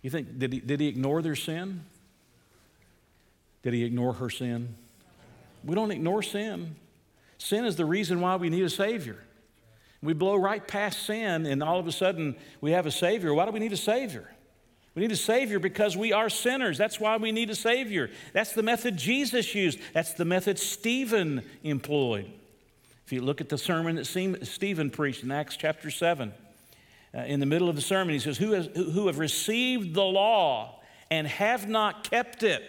You 0.00 0.10
think, 0.10 0.38
did 0.38 0.52
he, 0.52 0.60
did 0.60 0.80
he 0.80 0.86
ignore 0.86 1.22
their 1.22 1.34
sin? 1.34 1.84
Did 3.64 3.74
he 3.74 3.82
ignore 3.84 4.12
her 4.14 4.30
sin? 4.30 4.76
We 5.64 5.74
don't 5.74 5.90
ignore 5.90 6.22
sin. 6.22 6.76
Sin 7.38 7.64
is 7.64 7.76
the 7.76 7.84
reason 7.84 8.20
why 8.20 8.36
we 8.36 8.48
need 8.48 8.64
a 8.64 8.70
Savior. 8.70 9.18
We 10.02 10.12
blow 10.12 10.36
right 10.36 10.66
past 10.66 11.06
sin, 11.06 11.46
and 11.46 11.62
all 11.62 11.78
of 11.78 11.86
a 11.86 11.92
sudden 11.92 12.36
we 12.60 12.72
have 12.72 12.86
a 12.86 12.90
Savior. 12.90 13.32
Why 13.32 13.46
do 13.46 13.52
we 13.52 13.60
need 13.60 13.72
a 13.72 13.76
Savior? 13.76 14.30
We 14.94 15.02
need 15.02 15.12
a 15.12 15.16
Savior 15.16 15.58
because 15.58 15.96
we 15.96 16.12
are 16.12 16.28
sinners. 16.28 16.78
That's 16.78 17.00
why 17.00 17.16
we 17.16 17.32
need 17.32 17.50
a 17.50 17.54
Savior. 17.54 18.10
That's 18.32 18.52
the 18.52 18.62
method 18.62 18.96
Jesus 18.96 19.54
used, 19.54 19.78
that's 19.92 20.12
the 20.12 20.24
method 20.24 20.58
Stephen 20.58 21.42
employed. 21.62 22.30
If 23.06 23.12
you 23.12 23.20
look 23.20 23.40
at 23.40 23.48
the 23.48 23.58
sermon 23.58 23.96
that 23.96 24.06
Stephen 24.06 24.90
preached 24.90 25.24
in 25.24 25.30
Acts 25.30 25.56
chapter 25.56 25.90
7, 25.90 26.32
uh, 27.14 27.18
in 27.20 27.38
the 27.38 27.46
middle 27.46 27.68
of 27.68 27.76
the 27.76 27.82
sermon, 27.82 28.14
he 28.14 28.18
says, 28.18 28.38
who, 28.38 28.52
has, 28.52 28.66
who 28.74 29.06
have 29.06 29.18
received 29.18 29.94
the 29.94 30.04
law 30.04 30.80
and 31.10 31.26
have 31.26 31.68
not 31.68 32.10
kept 32.10 32.42
it. 32.42 32.62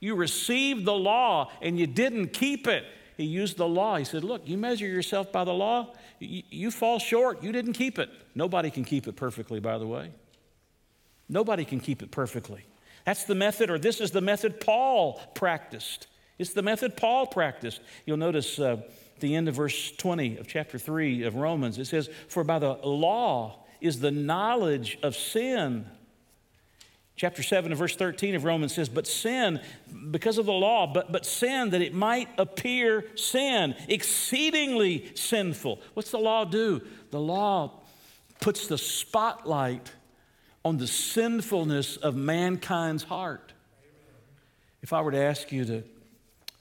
You 0.00 0.14
received 0.14 0.84
the 0.84 0.94
law 0.94 1.50
and 1.60 1.78
you 1.78 1.86
didn't 1.86 2.28
keep 2.28 2.66
it 2.66 2.84
he 3.16 3.24
used 3.24 3.56
the 3.56 3.68
law. 3.68 3.96
He 3.96 4.04
said, 4.04 4.24
Look, 4.24 4.42
you 4.48 4.56
measure 4.56 4.86
yourself 4.86 5.32
by 5.32 5.44
the 5.44 5.52
law, 5.52 5.94
you, 6.18 6.42
you 6.50 6.70
fall 6.70 6.98
short. 6.98 7.42
You 7.42 7.52
didn't 7.52 7.74
keep 7.74 7.98
it. 7.98 8.10
Nobody 8.34 8.70
can 8.70 8.84
keep 8.84 9.06
it 9.06 9.16
perfectly, 9.16 9.60
by 9.60 9.78
the 9.78 9.86
way. 9.86 10.10
Nobody 11.28 11.64
can 11.64 11.80
keep 11.80 12.02
it 12.02 12.10
perfectly. 12.10 12.64
That's 13.04 13.24
the 13.24 13.34
method, 13.34 13.70
or 13.70 13.78
this 13.78 14.00
is 14.00 14.10
the 14.10 14.20
method 14.20 14.60
Paul 14.60 15.20
practiced. 15.34 16.06
It's 16.38 16.52
the 16.52 16.62
method 16.62 16.96
Paul 16.96 17.26
practiced. 17.26 17.80
You'll 18.06 18.16
notice 18.16 18.58
uh, 18.58 18.78
at 19.14 19.20
the 19.20 19.34
end 19.34 19.48
of 19.48 19.54
verse 19.54 19.92
20 19.92 20.38
of 20.38 20.48
chapter 20.48 20.78
3 20.78 21.22
of 21.22 21.36
Romans, 21.36 21.78
it 21.78 21.86
says, 21.86 22.08
For 22.28 22.44
by 22.44 22.58
the 22.58 22.72
law 22.72 23.64
is 23.80 24.00
the 24.00 24.10
knowledge 24.10 24.98
of 25.02 25.14
sin. 25.14 25.86
Chapter 27.16 27.44
7 27.44 27.70
and 27.70 27.78
verse 27.78 27.94
13 27.94 28.34
of 28.34 28.44
Romans 28.44 28.74
says, 28.74 28.88
But 28.88 29.06
sin, 29.06 29.60
because 30.10 30.36
of 30.36 30.46
the 30.46 30.52
law, 30.52 30.92
but, 30.92 31.12
but 31.12 31.24
sin 31.24 31.70
that 31.70 31.80
it 31.80 31.94
might 31.94 32.28
appear 32.38 33.06
sin, 33.14 33.76
exceedingly 33.88 35.12
sinful. 35.14 35.80
What's 35.94 36.10
the 36.10 36.18
law 36.18 36.44
do? 36.44 36.82
The 37.12 37.20
law 37.20 37.82
puts 38.40 38.66
the 38.66 38.78
spotlight 38.78 39.92
on 40.64 40.78
the 40.78 40.88
sinfulness 40.88 41.96
of 41.98 42.16
mankind's 42.16 43.04
heart. 43.04 43.52
If 44.82 44.92
I 44.92 45.00
were 45.00 45.12
to 45.12 45.22
ask 45.22 45.52
you 45.52 45.64
to, 45.66 45.84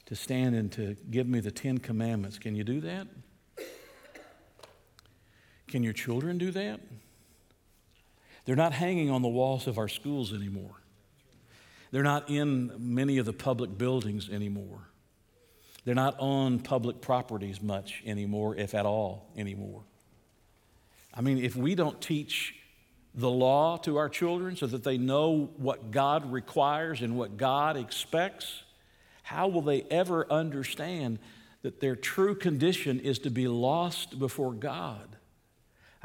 to 0.06 0.16
stand 0.16 0.56
and 0.56 0.72
to 0.74 0.96
give 1.10 1.28
me 1.28 1.40
the 1.40 1.52
Ten 1.52 1.80
Commandments, 1.80 2.38
can 2.38 2.56
you 2.56 2.64
do 2.64 2.80
that? 2.82 3.08
Can 5.68 5.82
your 5.82 5.94
children 5.94 6.38
do 6.38 6.52
that? 6.52 6.80
They're 8.46 8.56
not 8.56 8.74
hanging 8.74 9.10
on 9.10 9.22
the 9.22 9.30
walls 9.30 9.68
of 9.68 9.78
our 9.78 9.88
schools 9.88 10.34
anymore. 10.34 10.82
They're 11.92 12.04
not 12.04 12.30
in 12.30 12.72
many 12.78 13.18
of 13.20 13.26
the 13.26 13.34
public 13.34 13.78
buildings 13.78 14.30
anymore. 14.30 14.90
They're 15.86 15.96
not 15.96 16.20
on 16.20 16.60
public 16.60 17.02
properties 17.02 17.62
much 17.62 18.02
anymore, 18.06 18.56
if 18.56 18.74
at 18.74 18.86
all 18.86 19.30
anymore. 19.38 19.84
I 21.14 21.22
mean, 21.22 21.38
if 21.38 21.56
we 21.56 21.76
don't 21.76 22.02
teach 22.02 22.56
the 23.14 23.30
law 23.30 23.78
to 23.78 23.98
our 23.98 24.10
children 24.10 24.56
so 24.56 24.66
that 24.66 24.84
they 24.84 24.98
know 24.98 25.52
what 25.58 25.92
God 25.92 26.32
requires 26.32 27.02
and 27.02 27.16
what 27.16 27.38
God 27.38 27.78
expects, 27.78 28.64
how 29.22 29.48
will 29.48 29.62
they 29.62 29.84
ever 29.92 30.26
understand 30.32 31.20
that 31.62 31.80
their 31.80 31.96
true 31.96 32.36
condition 32.36 33.00
is 33.00 33.20
to 33.20 33.30
be 33.30 33.48
lost 33.48 34.18
before 34.18 34.54
God? 34.54 35.16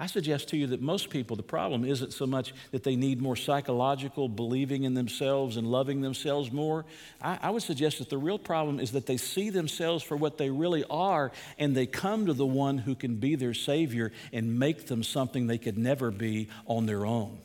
I 0.00 0.06
suggest 0.06 0.50
to 0.50 0.56
you 0.56 0.68
that 0.68 0.80
most 0.80 1.10
people, 1.10 1.34
the 1.34 1.42
problem 1.42 1.84
isn't 1.84 2.12
so 2.12 2.24
much 2.24 2.54
that 2.70 2.84
they 2.84 2.94
need 2.94 3.20
more 3.20 3.34
psychological 3.34 4.28
believing 4.28 4.84
in 4.84 4.94
themselves 4.94 5.56
and 5.56 5.66
loving 5.66 6.02
themselves 6.02 6.52
more. 6.52 6.84
I, 7.20 7.38
I, 7.42 7.50
would 7.50 7.64
suggest 7.64 7.98
that 7.98 8.08
the 8.08 8.16
real 8.16 8.38
problem 8.38 8.78
is 8.78 8.92
that 8.92 9.06
they 9.06 9.16
see 9.16 9.50
themselves 9.50 10.04
for 10.04 10.16
what 10.16 10.38
they 10.38 10.50
really 10.50 10.84
are 10.88 11.32
and 11.58 11.76
they 11.76 11.86
come 11.86 12.26
to 12.26 12.32
the 12.32 12.46
one 12.46 12.78
who 12.78 12.94
can 12.94 13.16
be 13.16 13.34
their 13.34 13.54
Savior 13.54 14.12
and 14.32 14.56
make 14.56 14.86
them 14.86 15.02
something 15.02 15.48
they 15.48 15.58
could 15.58 15.76
never 15.76 16.12
be 16.12 16.48
on 16.66 16.86
their 16.86 17.04
own. 17.04 17.36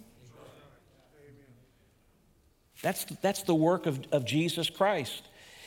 That's, 2.84 3.04
that's 3.24 3.42
the 3.44 3.56
work 3.56 3.88
of, 3.88 4.00
of 4.12 4.26
Jesus 4.26 4.70
Christ. 4.70 5.24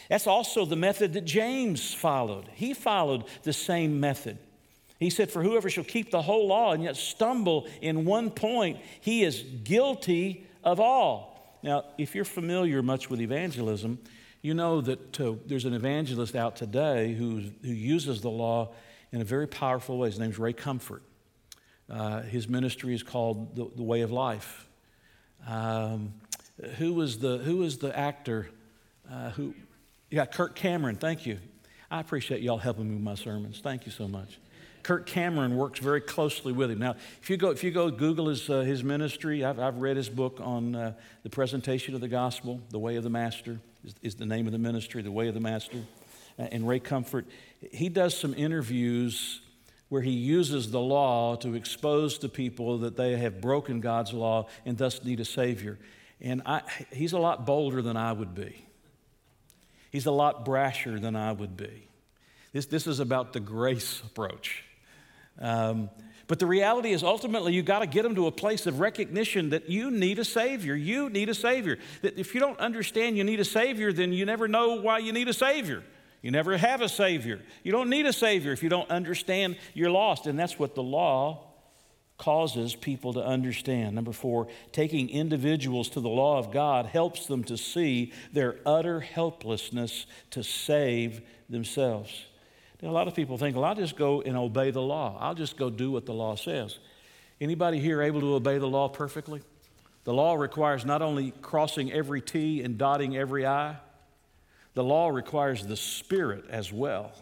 That's 0.08 0.28
also 0.28 0.64
the 0.64 0.76
method 0.76 1.14
that 1.14 1.24
James 1.24 1.92
followed. 1.92 2.48
He 2.54 2.74
followed 2.74 3.24
the 3.42 3.52
same 3.52 3.98
method. 3.98 4.38
He 4.98 5.10
said, 5.10 5.30
For 5.30 5.42
whoever 5.42 5.68
shall 5.68 5.84
keep 5.84 6.10
the 6.10 6.22
whole 6.22 6.46
law 6.48 6.72
and 6.72 6.82
yet 6.82 6.96
stumble 6.96 7.68
in 7.80 8.04
one 8.04 8.30
point, 8.30 8.78
he 9.00 9.24
is 9.24 9.42
guilty 9.64 10.46
of 10.64 10.80
all. 10.80 11.58
Now, 11.62 11.84
if 11.98 12.14
you're 12.14 12.24
familiar 12.24 12.82
much 12.82 13.10
with 13.10 13.20
evangelism, 13.20 13.98
you 14.42 14.54
know 14.54 14.80
that 14.80 15.20
uh, 15.20 15.34
there's 15.46 15.64
an 15.64 15.74
evangelist 15.74 16.36
out 16.36 16.56
today 16.56 17.14
who, 17.14 17.42
who 17.62 17.72
uses 17.72 18.20
the 18.20 18.30
law 18.30 18.72
in 19.12 19.20
a 19.20 19.24
very 19.24 19.46
powerful 19.46 19.98
way. 19.98 20.08
His 20.08 20.18
name's 20.18 20.38
Ray 20.38 20.52
Comfort. 20.52 21.02
Uh, 21.90 22.22
his 22.22 22.48
ministry 22.48 22.94
is 22.94 23.02
called 23.02 23.56
the, 23.56 23.70
the 23.76 23.82
Way 23.82 24.02
of 24.02 24.12
Life. 24.12 24.68
Um, 25.46 26.14
who 26.78 26.94
was 26.94 27.18
the 27.18 27.38
who 27.38 27.58
was 27.58 27.78
the 27.78 27.96
actor 27.96 28.48
uh, 29.10 29.30
who? 29.30 29.54
Yeah, 30.10 30.24
Kirk 30.24 30.54
Cameron. 30.54 30.96
Thank 30.96 31.26
you. 31.26 31.38
I 31.90 32.00
appreciate 32.00 32.42
y'all 32.42 32.58
helping 32.58 32.88
me 32.88 32.94
with 32.94 33.04
my 33.04 33.14
sermons. 33.14 33.60
Thank 33.60 33.86
you 33.86 33.92
so 33.92 34.08
much. 34.08 34.38
Kirk 34.86 35.06
Cameron 35.06 35.56
works 35.56 35.80
very 35.80 36.00
closely 36.00 36.52
with 36.52 36.70
him. 36.70 36.78
Now, 36.78 36.94
if 37.20 37.28
you 37.28 37.36
go, 37.36 37.50
if 37.50 37.64
you 37.64 37.72
go 37.72 37.90
Google 37.90 38.28
his, 38.28 38.48
uh, 38.48 38.60
his 38.60 38.84
ministry, 38.84 39.44
I've, 39.44 39.58
I've 39.58 39.78
read 39.78 39.96
his 39.96 40.08
book 40.08 40.38
on 40.40 40.76
uh, 40.76 40.92
the 41.24 41.28
presentation 41.28 41.96
of 41.96 42.00
the 42.00 42.06
gospel, 42.06 42.60
The 42.70 42.78
Way 42.78 42.94
of 42.94 43.02
the 43.02 43.10
Master 43.10 43.58
is, 43.84 43.96
is, 44.00 44.14
the 44.14 44.26
name 44.26 44.46
of 44.46 44.52
the 44.52 44.60
ministry, 44.60 45.02
The 45.02 45.10
Way 45.10 45.26
of 45.26 45.34
the 45.34 45.40
Master. 45.40 45.78
Uh, 46.38 46.42
and 46.52 46.68
Ray 46.68 46.78
Comfort, 46.78 47.26
he 47.72 47.88
does 47.88 48.16
some 48.16 48.32
interviews 48.34 49.40
where 49.88 50.02
he 50.02 50.12
uses 50.12 50.70
the 50.70 50.78
law 50.78 51.34
to 51.34 51.56
expose 51.56 52.18
to 52.18 52.28
people 52.28 52.78
that 52.78 52.96
they 52.96 53.16
have 53.16 53.40
broken 53.40 53.80
God's 53.80 54.12
law 54.12 54.46
and 54.64 54.78
thus 54.78 55.02
need 55.02 55.18
a 55.18 55.24
Savior. 55.24 55.80
And 56.20 56.42
I, 56.46 56.62
he's 56.92 57.12
a 57.12 57.18
lot 57.18 57.44
bolder 57.44 57.82
than 57.82 57.96
I 57.96 58.12
would 58.12 58.36
be. 58.36 58.64
He's 59.90 60.06
a 60.06 60.12
lot 60.12 60.46
brasher 60.46 61.00
than 61.00 61.16
I 61.16 61.32
would 61.32 61.56
be. 61.56 61.88
This, 62.52 62.66
this 62.66 62.86
is 62.86 63.00
about 63.00 63.32
the 63.32 63.40
grace 63.40 64.00
approach. 64.06 64.62
Um, 65.38 65.90
but 66.28 66.40
the 66.40 66.46
reality 66.46 66.90
is, 66.90 67.04
ultimately, 67.04 67.54
you've 67.54 67.66
got 67.66 67.80
to 67.80 67.86
get 67.86 68.02
them 68.02 68.16
to 68.16 68.26
a 68.26 68.32
place 68.32 68.66
of 68.66 68.80
recognition 68.80 69.50
that 69.50 69.68
you 69.68 69.90
need 69.90 70.18
a 70.18 70.24
Savior. 70.24 70.74
You 70.74 71.08
need 71.08 71.28
a 71.28 71.34
Savior. 71.34 71.78
That 72.02 72.18
if 72.18 72.34
you 72.34 72.40
don't 72.40 72.58
understand 72.58 73.16
you 73.16 73.24
need 73.24 73.38
a 73.38 73.44
Savior, 73.44 73.92
then 73.92 74.12
you 74.12 74.26
never 74.26 74.48
know 74.48 74.80
why 74.80 74.98
you 74.98 75.12
need 75.12 75.28
a 75.28 75.34
Savior. 75.34 75.84
You 76.22 76.32
never 76.32 76.56
have 76.56 76.80
a 76.80 76.88
Savior. 76.88 77.40
You 77.62 77.70
don't 77.70 77.88
need 77.88 78.06
a 78.06 78.12
Savior 78.12 78.52
if 78.52 78.62
you 78.62 78.68
don't 78.68 78.90
understand 78.90 79.56
you're 79.74 79.90
lost. 79.90 80.26
And 80.26 80.36
that's 80.36 80.58
what 80.58 80.74
the 80.74 80.82
law 80.82 81.46
causes 82.18 82.74
people 82.74 83.12
to 83.12 83.24
understand. 83.24 83.94
Number 83.94 84.12
four, 84.12 84.48
taking 84.72 85.08
individuals 85.08 85.88
to 85.90 86.00
the 86.00 86.08
law 86.08 86.38
of 86.38 86.50
God 86.50 86.86
helps 86.86 87.26
them 87.26 87.44
to 87.44 87.56
see 87.56 88.12
their 88.32 88.56
utter 88.66 89.00
helplessness 89.00 90.06
to 90.30 90.42
save 90.42 91.20
themselves. 91.48 92.26
Now, 92.82 92.90
a 92.90 92.92
lot 92.92 93.08
of 93.08 93.14
people 93.14 93.38
think, 93.38 93.56
well, 93.56 93.64
I'll 93.64 93.74
just 93.74 93.96
go 93.96 94.22
and 94.22 94.36
obey 94.36 94.70
the 94.70 94.82
law. 94.82 95.16
I'll 95.18 95.34
just 95.34 95.56
go 95.56 95.70
do 95.70 95.90
what 95.90 96.04
the 96.06 96.12
law 96.12 96.36
says. 96.36 96.78
Anybody 97.40 97.80
here 97.80 98.02
able 98.02 98.20
to 98.20 98.34
obey 98.34 98.58
the 98.58 98.68
law 98.68 98.88
perfectly? 98.88 99.40
The 100.04 100.12
law 100.12 100.34
requires 100.34 100.84
not 100.84 101.02
only 101.02 101.32
crossing 101.42 101.92
every 101.92 102.20
T 102.20 102.62
and 102.62 102.78
dotting 102.78 103.16
every 103.16 103.46
I, 103.46 103.76
the 104.74 104.84
law 104.84 105.08
requires 105.08 105.66
the 105.66 105.76
Spirit 105.76 106.44
as 106.50 106.72
well. 106.72 107.12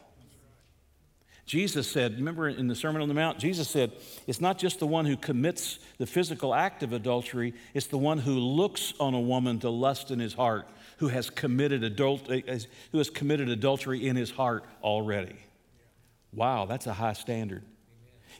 Jesus 1.46 1.87
said, 1.90 2.16
remember 2.16 2.49
in 2.49 2.68
the 2.68 2.75
Sermon 2.75 3.02
on 3.02 3.08
the 3.08 3.14
Mount, 3.14 3.38
Jesus 3.38 3.68
said, 3.68 3.92
it's 4.26 4.40
not 4.40 4.58
just 4.58 4.78
the 4.78 4.87
one 4.87 5.04
who 5.04 5.16
commits 5.16 5.78
the 5.99 6.06
physical 6.06 6.54
act 6.54 6.82
of 6.82 6.92
adultery, 6.92 7.54
it's 7.75 7.87
the 7.87 7.99
one 7.99 8.18
who 8.18 8.38
looks 8.38 8.94
on 8.99 9.14
a 9.14 9.20
woman 9.20 9.61
to 9.61 9.68
lust 9.68 10.11
in 10.11 10.18
his 10.18 10.32
heart, 10.32 10.66
who 10.98 11.08
has 11.08 11.30
committed, 11.30 11.84
adult, 11.84 12.30
uh, 12.30 12.40
who 12.92 12.98
has 12.98 13.10
committed 13.10 13.48
adultery 13.48 14.06
in 14.06 14.16
his 14.16 14.30
heart 14.30 14.64
already. 14.82 15.36
Wow, 16.32 16.66
that's 16.66 16.86
a 16.86 16.92
high 16.92 17.12
standard. 17.12 17.62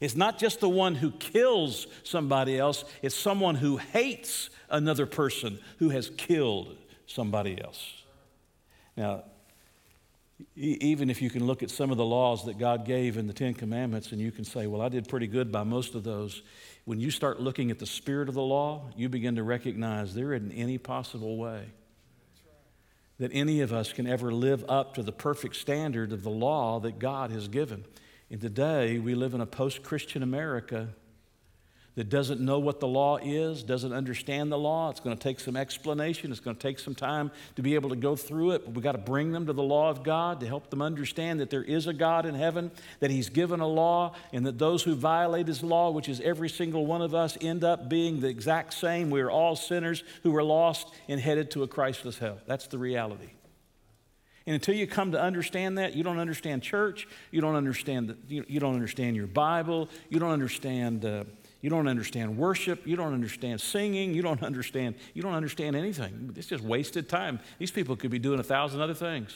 It's 0.00 0.16
not 0.16 0.38
just 0.38 0.61
the 0.61 0.68
one 0.68 0.94
who 0.94 1.12
kills 1.12 1.87
somebody 2.02 2.58
else, 2.58 2.84
it's 3.02 3.14
someone 3.14 3.54
who 3.54 3.76
hates 3.76 4.50
another 4.68 5.06
person 5.06 5.58
who 5.78 5.90
has 5.90 6.11
killed 6.11 6.76
somebody 7.07 7.62
else. 7.62 8.02
Now, 8.96 9.24
even 10.57 11.11
if 11.11 11.22
you 11.22 11.31
can 11.31 11.46
look 11.46 11.62
at 11.62 11.70
some 11.70 11.90
of 11.92 11.96
the 11.96 12.05
laws 12.05 12.44
that 12.46 12.59
God 12.59 12.85
gave 12.85 13.16
in 13.16 13.29
the 13.29 13.33
Ten 13.33 13.55
Commandments 13.55 14.11
and 14.11 14.20
you 14.20 14.33
can 14.33 14.44
say, 14.44 14.66
well, 14.66 14.83
I 14.83 14.88
did 14.88 15.09
pretty 15.09 15.29
good 15.29 15.52
by 15.52 15.62
most 15.62 15.94
of 15.94 16.02
those, 16.02 16.42
when 16.85 16.98
you 16.98 17.11
start 17.11 17.40
looking 17.40 17.70
at 17.70 17.79
the 17.79 17.87
spirit 17.87 18.29
of 18.29 18.35
the 18.35 18.42
law, 18.42 18.90
you 18.96 19.09
begin 19.09 19.37
to 19.37 19.44
recognize 19.44 20.12
there 20.12 20.35
isn't 20.35 20.52
any 20.52 20.76
possible 20.76 21.37
way 21.37 21.66
that 23.18 23.31
any 23.33 23.61
of 23.61 23.72
us 23.72 23.92
can 23.92 24.07
ever 24.07 24.33
live 24.33 24.64
up 24.68 24.94
to 24.94 25.03
the 25.03 25.12
perfect 25.12 25.57
standard 25.57 26.12
of 26.12 26.22
the 26.22 26.31
law 26.31 26.81
that 26.81 26.98
God 26.98 27.31
has 27.31 27.48
given. 27.48 27.85
And 28.31 28.40
today, 28.40 28.98
we 28.98 29.14
live 29.14 29.35
in 29.35 29.40
a 29.40 29.46
post 29.46 29.83
Christian 29.83 30.22
America 30.22 30.88
that 31.96 32.09
doesn't 32.09 32.40
know 32.40 32.59
what 32.59 32.80
the 32.80 32.88
law 32.88 33.18
is, 33.18 33.62
doesn't 33.62 33.92
understand 33.92 34.50
the 34.50 34.59
law. 34.59 34.90
It's 34.90 34.98
going 34.98 35.16
to 35.16 35.22
take 35.22 35.38
some 35.38 35.57
explanation. 35.57 36.33
It's 36.33 36.40
going 36.40 36.57
to 36.57 36.62
take 36.62 36.80
some 36.80 36.94
time 36.94 37.30
to 37.54 37.62
be 37.62 37.76
able 37.76 37.90
to 37.90 37.96
go 37.96 38.16
through 38.16 38.52
it. 38.52 38.64
But 38.64 38.74
we've 38.74 38.83
got 38.83 38.92
to 38.92 38.98
bring 38.98 39.30
them 39.30 39.46
to 39.46 39.52
the 39.52 39.62
law 39.62 39.90
of 39.90 40.02
God 40.02 40.40
to 40.40 40.46
help 40.46 40.70
them 40.70 40.83
understand 40.83 41.38
that 41.38 41.50
there 41.50 41.62
is 41.62 41.87
a 41.87 41.92
God 41.92 42.26
in 42.26 42.35
heaven, 42.35 42.72
that 42.98 43.12
He's 43.12 43.28
given 43.28 43.61
a 43.61 43.66
law, 43.66 44.14
and 44.33 44.44
that 44.44 44.59
those 44.59 44.83
who 44.83 44.96
violate 44.96 45.46
His 45.46 45.62
law, 45.62 45.90
which 45.92 46.09
is 46.09 46.20
every 46.20 46.48
single 46.48 46.85
one 46.85 47.00
of 47.00 47.14
us, 47.14 47.38
end 47.40 47.62
up 47.62 47.88
being 47.88 48.20
the 48.20 48.28
exact 48.28 48.74
same. 48.74 49.11
We 49.11 49.20
are 49.20 49.30
all 49.30 49.54
sinners 49.54 50.02
who 50.24 50.35
are 50.35 50.44
lost 50.44 50.92
and 51.09 51.20
headed 51.20 51.52
to 51.52 51.62
a 51.62 51.68
Christless 51.68 52.18
hell. 52.18 52.38
That's 52.46 52.66
the 52.66 52.78
reality. 52.78 53.30
And 54.46 54.54
until 54.54 54.74
you 54.74 54.88
come 54.88 55.12
to 55.12 55.20
understand 55.20 55.78
that, 55.78 55.94
you 55.94 56.02
don't 56.02 56.18
understand 56.18 56.62
church, 56.62 57.07
you 57.30 57.40
don't 57.40 57.54
understand, 57.54 58.09
the, 58.09 58.16
you, 58.26 58.44
you 58.48 58.61
don't 58.61 58.74
understand 58.74 59.14
your 59.16 59.28
Bible, 59.28 59.88
you 60.11 60.18
don't 60.18 60.33
understand. 60.33 61.04
Uh, 61.04 61.24
you 61.64 61.70
don't 61.70 61.88
understand 61.88 62.37
worship. 62.37 62.87
You 62.87 62.94
don't 62.94 63.14
understand 63.14 63.59
singing. 63.59 64.12
You 64.12 64.20
don't 64.20 64.42
understand, 64.42 64.96
you 65.14 65.22
don't 65.22 65.33
understand 65.33 65.74
anything. 65.74 66.35
It's 66.37 66.46
just 66.46 66.62
wasted 66.62 67.09
time. 67.09 67.40
These 67.59 67.70
people 67.70 67.96
could 67.96 68.11
be 68.11 68.18
doing 68.18 68.38
a 68.38 68.42
thousand 68.42 68.83
other 68.83 68.92
things 68.92 69.35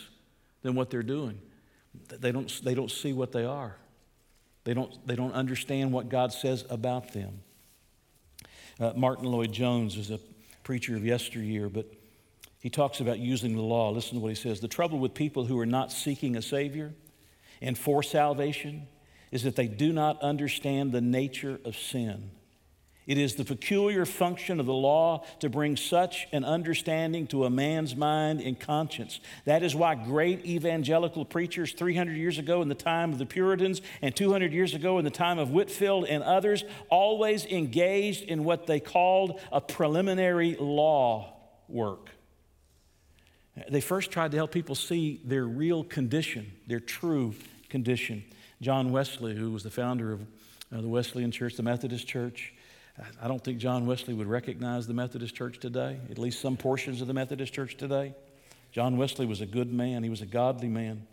than 0.61 0.75
what 0.75 0.91
they're 0.91 1.03
doing. 1.03 1.41
They 2.11 2.31
don't, 2.31 2.53
they 2.63 2.75
don't 2.75 2.91
see 2.91 3.15
what 3.15 3.33
they 3.33 3.47
are. 3.47 3.77
They 4.65 4.75
don't, 4.75 4.95
they 5.07 5.17
don't 5.17 5.33
understand 5.33 5.91
what 5.91 6.11
God 6.11 6.31
says 6.31 6.67
about 6.69 7.15
them. 7.15 7.41
Uh, 8.79 8.93
Martyn 8.95 9.25
Lloyd-Jones 9.25 9.97
is 9.97 10.11
a 10.11 10.21
preacher 10.65 10.97
of 10.97 11.07
yesteryear, 11.07 11.71
but 11.71 11.91
he 12.61 12.69
talks 12.69 13.01
about 13.01 13.21
using 13.21 13.57
the 13.57 13.63
law. 13.63 13.89
Listen 13.89 14.17
to 14.17 14.21
what 14.21 14.29
he 14.29 14.35
says. 14.35 14.61
The 14.61 14.69
trouble 14.69 14.99
with 14.99 15.15
people 15.15 15.47
who 15.47 15.59
are 15.59 15.65
not 15.65 15.91
seeking 15.91 16.37
a 16.37 16.43
Savior 16.43 16.93
and 17.63 17.79
for 17.79 18.03
salvation 18.03 18.87
is 19.31 19.43
that 19.43 19.57
they 19.57 19.69
do 19.69 19.93
not 19.93 20.21
understand 20.23 20.93
the 20.93 21.01
nature 21.01 21.61
of 21.65 21.77
sin. 21.77 22.31
It 23.09 23.17
is 23.17 23.37
the 23.37 23.45
peculiar 23.45 24.05
function 24.05 24.61
of 24.61 24.67
the 24.67 24.75
law 24.75 25.25
to 25.41 25.49
bring 25.49 25.79
such 25.79 26.29
an 26.31 26.45
understanding 26.45 27.27
to 27.29 27.47
a 27.47 27.51
man's 27.51 27.97
mind 27.97 28.43
and 28.43 28.61
conscience. 28.61 29.19
That 29.47 29.63
is 29.63 29.75
why 29.75 29.95
great 29.95 30.45
evangelical 30.45 31.25
preachers 31.25 31.73
300 31.73 32.19
years 32.19 32.37
ago 32.37 32.61
in 32.61 32.69
the 32.69 32.75
time 32.75 33.11
of 33.11 33.19
the 33.19 33.25
Puritans 33.25 33.81
and 34.03 34.15
200 34.15 34.53
years 34.53 34.75
ago 34.75 34.99
in 34.99 35.07
the 35.07 35.11
time 35.11 35.39
of 35.39 35.51
Whitefield 35.51 36.05
and 36.05 36.23
others 36.23 36.65
always 36.91 37.47
engaged 37.47 38.25
in 38.25 38.45
what 38.45 38.67
they 38.67 38.79
called 38.79 39.41
a 39.51 39.61
preliminary 39.63 40.57
law 40.61 41.35
work. 41.67 42.11
They 43.71 43.81
first 43.81 44.11
tried 44.11 44.33
to 44.33 44.37
help 44.37 44.53
people 44.53 44.75
see 44.75 45.23
their 45.25 45.47
real 45.47 45.83
condition, 45.83 46.53
their 46.67 46.79
true 46.79 47.35
condition. 47.71 48.23
John 48.61 48.91
Wesley, 48.91 49.35
who 49.35 49.53
was 49.53 49.63
the 49.63 49.71
founder 49.71 50.13
of 50.13 50.21
uh, 50.21 50.81
the 50.81 50.89
Wesleyan 50.89 51.31
Church, 51.31 51.55
the 51.55 51.63
Methodist 51.63 52.07
Church. 52.07 52.53
I 53.23 53.29
don't 53.29 53.43
think 53.43 53.59
John 53.59 53.87
Wesley 53.87 54.15
would 54.15 54.27
recognize 54.27 54.89
the 54.89 54.95
Methodist 54.95 55.35
Church 55.35 55.61
today, 55.61 55.99
at 56.11 56.19
least 56.19 56.41
some 56.41 56.57
portions 56.57 57.01
of 57.01 57.07
the 57.07 57.15
Methodist 57.15 57.53
Church 57.53 57.77
today. 57.77 58.15
John 58.73 58.97
Wesley 58.97 59.27
was 59.27 59.41
a 59.41 59.47
good 59.47 59.73
man, 59.73 60.03
he 60.03 60.11
was 60.11 60.21
a 60.21 60.27
godly 60.27 60.69
man. 60.69 61.07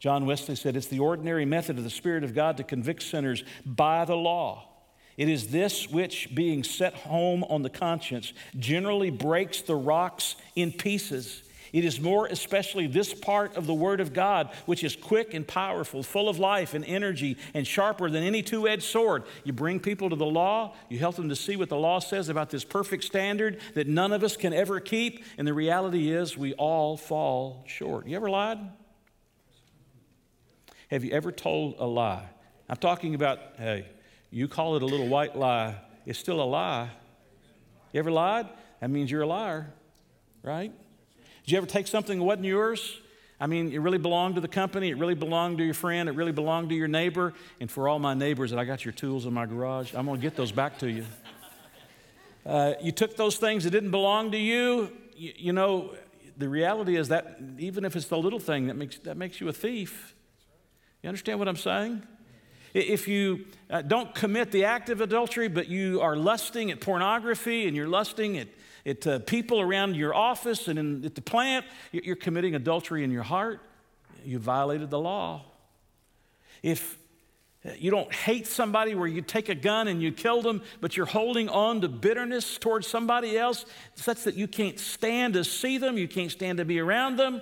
John 0.00 0.26
Wesley 0.26 0.56
said, 0.56 0.76
It's 0.76 0.88
the 0.88 0.98
ordinary 0.98 1.44
method 1.44 1.78
of 1.78 1.84
the 1.84 1.90
Spirit 1.90 2.24
of 2.24 2.34
God 2.34 2.56
to 2.56 2.64
convict 2.64 3.04
sinners 3.04 3.44
by 3.64 4.04
the 4.04 4.16
law. 4.16 4.68
It 5.16 5.28
is 5.28 5.48
this 5.48 5.88
which, 5.88 6.34
being 6.34 6.64
set 6.64 6.94
home 6.94 7.44
on 7.44 7.62
the 7.62 7.70
conscience, 7.70 8.32
generally 8.58 9.10
breaks 9.10 9.62
the 9.62 9.76
rocks 9.76 10.34
in 10.56 10.72
pieces 10.72 11.43
it 11.74 11.84
is 11.84 12.00
more 12.00 12.26
especially 12.26 12.86
this 12.86 13.12
part 13.12 13.56
of 13.56 13.66
the 13.66 13.74
Word 13.74 14.00
of 14.00 14.12
God, 14.12 14.48
which 14.64 14.84
is 14.84 14.94
quick 14.94 15.34
and 15.34 15.44
powerful, 15.44 16.04
full 16.04 16.28
of 16.28 16.38
life 16.38 16.72
and 16.72 16.84
energy, 16.84 17.36
and 17.52 17.66
sharper 17.66 18.08
than 18.08 18.22
any 18.22 18.44
two 18.44 18.68
edged 18.68 18.84
sword. 18.84 19.24
You 19.42 19.52
bring 19.52 19.80
people 19.80 20.08
to 20.08 20.14
the 20.14 20.24
law, 20.24 20.76
you 20.88 21.00
help 21.00 21.16
them 21.16 21.30
to 21.30 21.34
see 21.34 21.56
what 21.56 21.68
the 21.68 21.76
law 21.76 21.98
says 21.98 22.28
about 22.28 22.50
this 22.50 22.62
perfect 22.62 23.02
standard 23.02 23.58
that 23.74 23.88
none 23.88 24.12
of 24.12 24.22
us 24.22 24.36
can 24.36 24.52
ever 24.52 24.78
keep, 24.78 25.24
and 25.36 25.48
the 25.48 25.52
reality 25.52 26.12
is 26.12 26.38
we 26.38 26.54
all 26.54 26.96
fall 26.96 27.64
short. 27.66 28.06
You 28.06 28.14
ever 28.14 28.30
lied? 28.30 28.60
Have 30.92 31.02
you 31.02 31.10
ever 31.10 31.32
told 31.32 31.74
a 31.80 31.86
lie? 31.86 32.28
I'm 32.68 32.76
talking 32.76 33.16
about, 33.16 33.40
hey, 33.58 33.88
you 34.30 34.46
call 34.46 34.76
it 34.76 34.84
a 34.84 34.86
little 34.86 35.08
white 35.08 35.34
lie, 35.34 35.74
it's 36.06 36.20
still 36.20 36.40
a 36.40 36.46
lie. 36.46 36.88
You 37.92 37.98
ever 37.98 38.12
lied? 38.12 38.48
That 38.80 38.90
means 38.90 39.10
you're 39.10 39.22
a 39.22 39.26
liar, 39.26 39.74
right? 40.44 40.72
Did 41.44 41.52
you 41.52 41.58
ever 41.58 41.66
take 41.66 41.86
something 41.86 42.18
that 42.18 42.24
wasn't 42.24 42.46
yours? 42.46 43.00
I 43.38 43.46
mean, 43.46 43.72
it 43.72 43.78
really 43.78 43.98
belonged 43.98 44.36
to 44.36 44.40
the 44.40 44.48
company, 44.48 44.88
it 44.88 44.96
really 44.96 45.14
belonged 45.14 45.58
to 45.58 45.64
your 45.64 45.74
friend, 45.74 46.08
it 46.08 46.12
really 46.12 46.32
belonged 46.32 46.70
to 46.70 46.74
your 46.74 46.88
neighbor. 46.88 47.34
And 47.60 47.70
for 47.70 47.88
all 47.88 47.98
my 47.98 48.14
neighbors 48.14 48.50
that 48.50 48.58
I 48.58 48.64
got 48.64 48.84
your 48.84 48.92
tools 48.92 49.26
in 49.26 49.34
my 49.34 49.44
garage, 49.44 49.94
I'm 49.94 50.06
going 50.06 50.18
to 50.18 50.22
get 50.22 50.36
those 50.36 50.52
back 50.52 50.78
to 50.78 50.90
you. 50.90 51.04
uh, 52.46 52.74
you 52.80 52.92
took 52.92 53.16
those 53.16 53.36
things 53.36 53.64
that 53.64 53.70
didn't 53.70 53.90
belong 53.90 54.30
to 54.30 54.38
you. 54.38 54.90
you. 55.16 55.32
You 55.36 55.52
know, 55.52 55.94
the 56.38 56.48
reality 56.48 56.96
is 56.96 57.08
that 57.08 57.38
even 57.58 57.84
if 57.84 57.94
it's 57.94 58.06
the 58.06 58.16
little 58.16 58.40
thing, 58.40 58.68
that 58.68 58.76
makes, 58.76 58.98
that 59.00 59.16
makes 59.16 59.40
you 59.40 59.48
a 59.48 59.52
thief. 59.52 60.14
You 61.02 61.08
understand 61.08 61.38
what 61.38 61.48
I'm 61.48 61.56
saying? 61.56 62.02
If 62.72 63.06
you 63.06 63.44
uh, 63.68 63.82
don't 63.82 64.14
commit 64.14 64.50
the 64.50 64.64
act 64.64 64.88
of 64.88 65.00
adultery, 65.00 65.48
but 65.48 65.68
you 65.68 66.00
are 66.00 66.16
lusting 66.16 66.70
at 66.70 66.80
pornography 66.80 67.68
and 67.68 67.76
you're 67.76 67.88
lusting 67.88 68.38
at, 68.38 68.48
at 68.86 69.06
uh, 69.06 69.18
people 69.20 69.60
around 69.60 69.96
your 69.96 70.14
office 70.14 70.68
and 70.68 70.78
in, 70.78 71.04
at 71.04 71.14
the 71.14 71.22
plant, 71.22 71.64
you're 71.92 72.16
committing 72.16 72.54
adultery 72.54 73.04
in 73.04 73.10
your 73.10 73.22
heart. 73.22 73.60
You 74.24 74.38
violated 74.38 74.90
the 74.90 74.98
law. 74.98 75.44
If 76.62 76.98
you 77.78 77.90
don't 77.90 78.12
hate 78.12 78.46
somebody 78.46 78.94
where 78.94 79.06
you 79.06 79.22
take 79.22 79.48
a 79.48 79.54
gun 79.54 79.88
and 79.88 80.02
you 80.02 80.12
kill 80.12 80.42
them, 80.42 80.62
but 80.80 80.96
you're 80.96 81.06
holding 81.06 81.48
on 81.48 81.80
to 81.80 81.88
bitterness 81.88 82.58
towards 82.58 82.86
somebody 82.86 83.38
else 83.38 83.64
such 83.94 84.24
that 84.24 84.34
you 84.34 84.46
can't 84.46 84.78
stand 84.78 85.34
to 85.34 85.44
see 85.44 85.78
them, 85.78 85.96
you 85.96 86.06
can't 86.06 86.30
stand 86.30 86.58
to 86.58 86.64
be 86.64 86.78
around 86.78 87.16
them. 87.16 87.40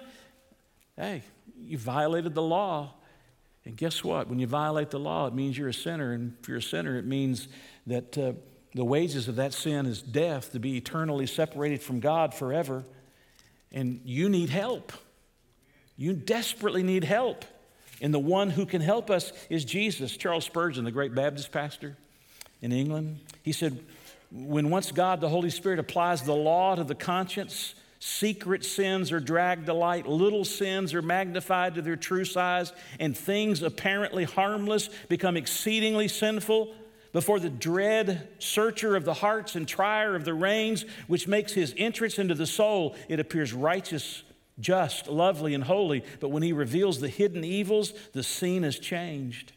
Hey, 0.96 1.22
you 1.60 1.76
violated 1.76 2.34
the 2.34 2.42
law. 2.42 2.94
And 3.64 3.76
guess 3.76 4.04
what? 4.04 4.28
When 4.28 4.38
you 4.38 4.46
violate 4.46 4.90
the 4.90 5.00
law, 5.00 5.26
it 5.26 5.34
means 5.34 5.56
you're 5.56 5.68
a 5.68 5.74
sinner. 5.74 6.12
And 6.12 6.34
if 6.40 6.48
you're 6.48 6.58
a 6.58 6.62
sinner, 6.62 6.96
it 6.98 7.06
means 7.06 7.48
that 7.86 8.18
uh, 8.18 8.32
the 8.74 8.84
wages 8.84 9.28
of 9.28 9.36
that 9.36 9.52
sin 9.52 9.86
is 9.86 10.00
death, 10.00 10.52
to 10.52 10.58
be 10.58 10.76
eternally 10.76 11.26
separated 11.26 11.82
from 11.82 12.00
God 12.00 12.32
forever. 12.34 12.84
And 13.70 14.00
you 14.04 14.28
need 14.28 14.50
help. 14.50 14.92
You 15.96 16.14
desperately 16.14 16.82
need 16.82 17.04
help. 17.04 17.44
And 18.00 18.12
the 18.12 18.18
one 18.18 18.50
who 18.50 18.66
can 18.66 18.80
help 18.80 19.10
us 19.10 19.32
is 19.48 19.64
Jesus. 19.64 20.16
Charles 20.16 20.44
Spurgeon, 20.44 20.84
the 20.84 20.90
great 20.90 21.14
Baptist 21.14 21.52
pastor 21.52 21.96
in 22.60 22.72
England, 22.72 23.20
he 23.42 23.52
said, 23.52 23.78
When 24.30 24.70
once 24.70 24.90
God, 24.90 25.20
the 25.20 25.28
Holy 25.28 25.50
Spirit, 25.50 25.78
applies 25.78 26.22
the 26.22 26.34
law 26.34 26.74
to 26.74 26.84
the 26.84 26.94
conscience, 26.94 27.74
secret 28.00 28.64
sins 28.64 29.12
are 29.12 29.20
dragged 29.20 29.66
to 29.66 29.74
light, 29.74 30.08
little 30.08 30.44
sins 30.44 30.94
are 30.94 31.02
magnified 31.02 31.76
to 31.76 31.82
their 31.82 31.96
true 31.96 32.24
size, 32.24 32.72
and 32.98 33.16
things 33.16 33.62
apparently 33.62 34.24
harmless 34.24 34.88
become 35.08 35.36
exceedingly 35.36 36.08
sinful. 36.08 36.74
Before 37.12 37.38
the 37.38 37.50
dread 37.50 38.28
searcher 38.38 38.96
of 38.96 39.04
the 39.04 39.14
hearts 39.14 39.54
and 39.54 39.68
trier 39.68 40.16
of 40.16 40.24
the 40.24 40.32
reins, 40.32 40.86
which 41.08 41.28
makes 41.28 41.52
his 41.52 41.74
entrance 41.76 42.18
into 42.18 42.34
the 42.34 42.46
soul, 42.46 42.96
it 43.08 43.20
appears 43.20 43.52
righteous 43.52 44.22
just, 44.60 45.08
lovely, 45.08 45.54
and 45.54 45.64
holy, 45.64 46.04
but 46.20 46.28
when 46.28 46.42
he 46.42 46.52
reveals 46.52 47.00
the 47.00 47.08
hidden 47.08 47.44
evils, 47.44 47.92
the 48.12 48.22
scene 48.22 48.64
is 48.64 48.78
changed. 48.78 49.52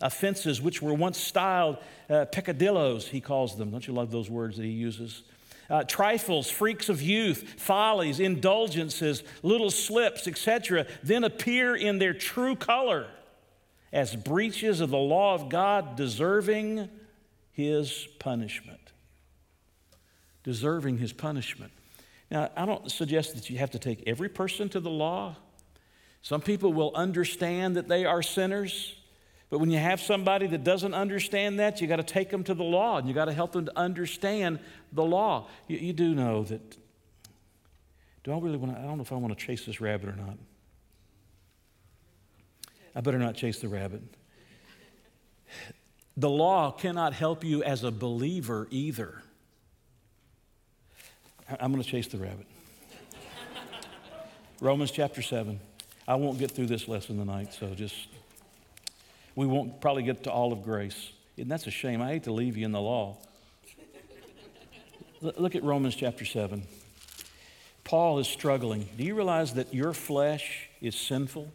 Offenses 0.00 0.62
which 0.62 0.80
were 0.80 0.94
once 0.94 1.18
styled 1.18 1.78
uh, 2.08 2.26
peccadillos, 2.26 3.08
he 3.08 3.20
calls 3.20 3.56
them. 3.56 3.70
Don't 3.70 3.86
you 3.86 3.92
love 3.92 4.10
those 4.10 4.30
words 4.30 4.56
that 4.56 4.64
he 4.64 4.70
uses? 4.70 5.22
Uh, 5.68 5.84
trifles, 5.84 6.50
freaks 6.50 6.88
of 6.88 7.00
youth, 7.00 7.54
follies, 7.56 8.18
indulgences, 8.18 9.22
little 9.42 9.70
slips, 9.70 10.26
etc., 10.26 10.86
then 11.02 11.22
appear 11.22 11.76
in 11.76 11.98
their 11.98 12.14
true 12.14 12.56
color 12.56 13.06
as 13.92 14.14
breaches 14.16 14.80
of 14.80 14.90
the 14.90 14.98
law 14.98 15.34
of 15.34 15.48
God, 15.48 15.96
deserving 15.96 16.88
his 17.60 18.08
punishment. 18.18 18.80
Deserving 20.42 20.98
his 20.98 21.12
punishment. 21.12 21.72
Now, 22.30 22.50
I 22.56 22.64
don't 22.64 22.90
suggest 22.90 23.34
that 23.34 23.50
you 23.50 23.58
have 23.58 23.72
to 23.72 23.78
take 23.78 24.02
every 24.06 24.28
person 24.28 24.68
to 24.70 24.80
the 24.80 24.90
law. 24.90 25.36
Some 26.22 26.40
people 26.40 26.72
will 26.72 26.92
understand 26.94 27.76
that 27.76 27.88
they 27.88 28.04
are 28.04 28.22
sinners, 28.22 28.94
but 29.48 29.58
when 29.58 29.70
you 29.70 29.78
have 29.78 30.00
somebody 30.00 30.46
that 30.46 30.64
doesn't 30.64 30.94
understand 30.94 31.58
that, 31.58 31.80
you 31.80 31.86
got 31.86 31.96
to 31.96 32.02
take 32.02 32.30
them 32.30 32.44
to 32.44 32.54
the 32.54 32.62
law 32.62 32.98
and 32.98 33.08
you 33.08 33.14
got 33.14 33.24
to 33.24 33.32
help 33.32 33.52
them 33.52 33.66
to 33.66 33.78
understand 33.78 34.60
the 34.92 35.04
law. 35.04 35.48
You, 35.66 35.78
you 35.78 35.92
do 35.92 36.14
know 36.14 36.44
that. 36.44 36.76
Do 38.22 38.32
I 38.32 38.38
really 38.38 38.58
want 38.58 38.74
to? 38.74 38.80
I 38.80 38.84
don't 38.84 38.98
know 38.98 39.02
if 39.02 39.12
I 39.12 39.16
want 39.16 39.36
to 39.36 39.44
chase 39.46 39.64
this 39.64 39.80
rabbit 39.80 40.10
or 40.10 40.16
not. 40.16 40.38
I 42.94 43.00
better 43.00 43.18
not 43.18 43.34
chase 43.34 43.60
the 43.60 43.68
rabbit. 43.68 44.02
The 46.20 46.28
law 46.28 46.70
cannot 46.70 47.14
help 47.14 47.44
you 47.44 47.62
as 47.62 47.82
a 47.82 47.90
believer 47.90 48.68
either. 48.70 49.22
I'm 51.58 51.72
going 51.72 51.82
to 51.82 51.88
chase 51.88 52.08
the 52.08 52.18
rabbit. 52.18 52.46
Romans 54.60 54.90
chapter 54.90 55.22
7. 55.22 55.58
I 56.06 56.16
won't 56.16 56.38
get 56.38 56.50
through 56.50 56.66
this 56.66 56.88
lesson 56.88 57.16
tonight, 57.16 57.54
so 57.54 57.74
just, 57.74 57.94
we 59.34 59.46
won't 59.46 59.80
probably 59.80 60.02
get 60.02 60.24
to 60.24 60.30
all 60.30 60.52
of 60.52 60.62
grace. 60.62 61.10
And 61.38 61.50
that's 61.50 61.66
a 61.66 61.70
shame. 61.70 62.02
I 62.02 62.08
hate 62.08 62.24
to 62.24 62.32
leave 62.32 62.58
you 62.58 62.66
in 62.66 62.72
the 62.72 62.82
law. 62.82 63.16
Look 65.22 65.54
at 65.54 65.64
Romans 65.64 65.94
chapter 65.94 66.26
7. 66.26 66.64
Paul 67.82 68.18
is 68.18 68.28
struggling. 68.28 68.86
Do 68.98 69.04
you 69.04 69.14
realize 69.14 69.54
that 69.54 69.72
your 69.72 69.94
flesh 69.94 70.68
is 70.82 70.94
sinful? 70.96 71.50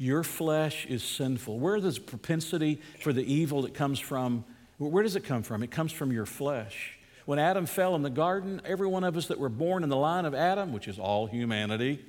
Your 0.00 0.22
flesh 0.22 0.86
is 0.86 1.04
sinful. 1.04 1.58
Where 1.58 1.78
does 1.78 1.96
the 1.96 2.00
propensity 2.00 2.80
for 3.02 3.12
the 3.12 3.22
evil 3.22 3.60
that 3.62 3.74
comes 3.74 4.00
from? 4.00 4.46
Where 4.78 5.02
does 5.02 5.14
it 5.14 5.24
come 5.24 5.42
from? 5.42 5.62
It 5.62 5.70
comes 5.70 5.92
from 5.92 6.10
your 6.10 6.24
flesh. 6.24 6.98
When 7.26 7.38
Adam 7.38 7.66
fell 7.66 7.94
in 7.94 8.00
the 8.00 8.08
garden, 8.08 8.62
every 8.64 8.88
one 8.88 9.04
of 9.04 9.14
us 9.18 9.26
that 9.26 9.38
were 9.38 9.50
born 9.50 9.82
in 9.82 9.90
the 9.90 9.98
line 9.98 10.24
of 10.24 10.34
Adam, 10.34 10.72
which 10.72 10.88
is 10.88 10.98
all 10.98 11.26
humanity, 11.26 12.02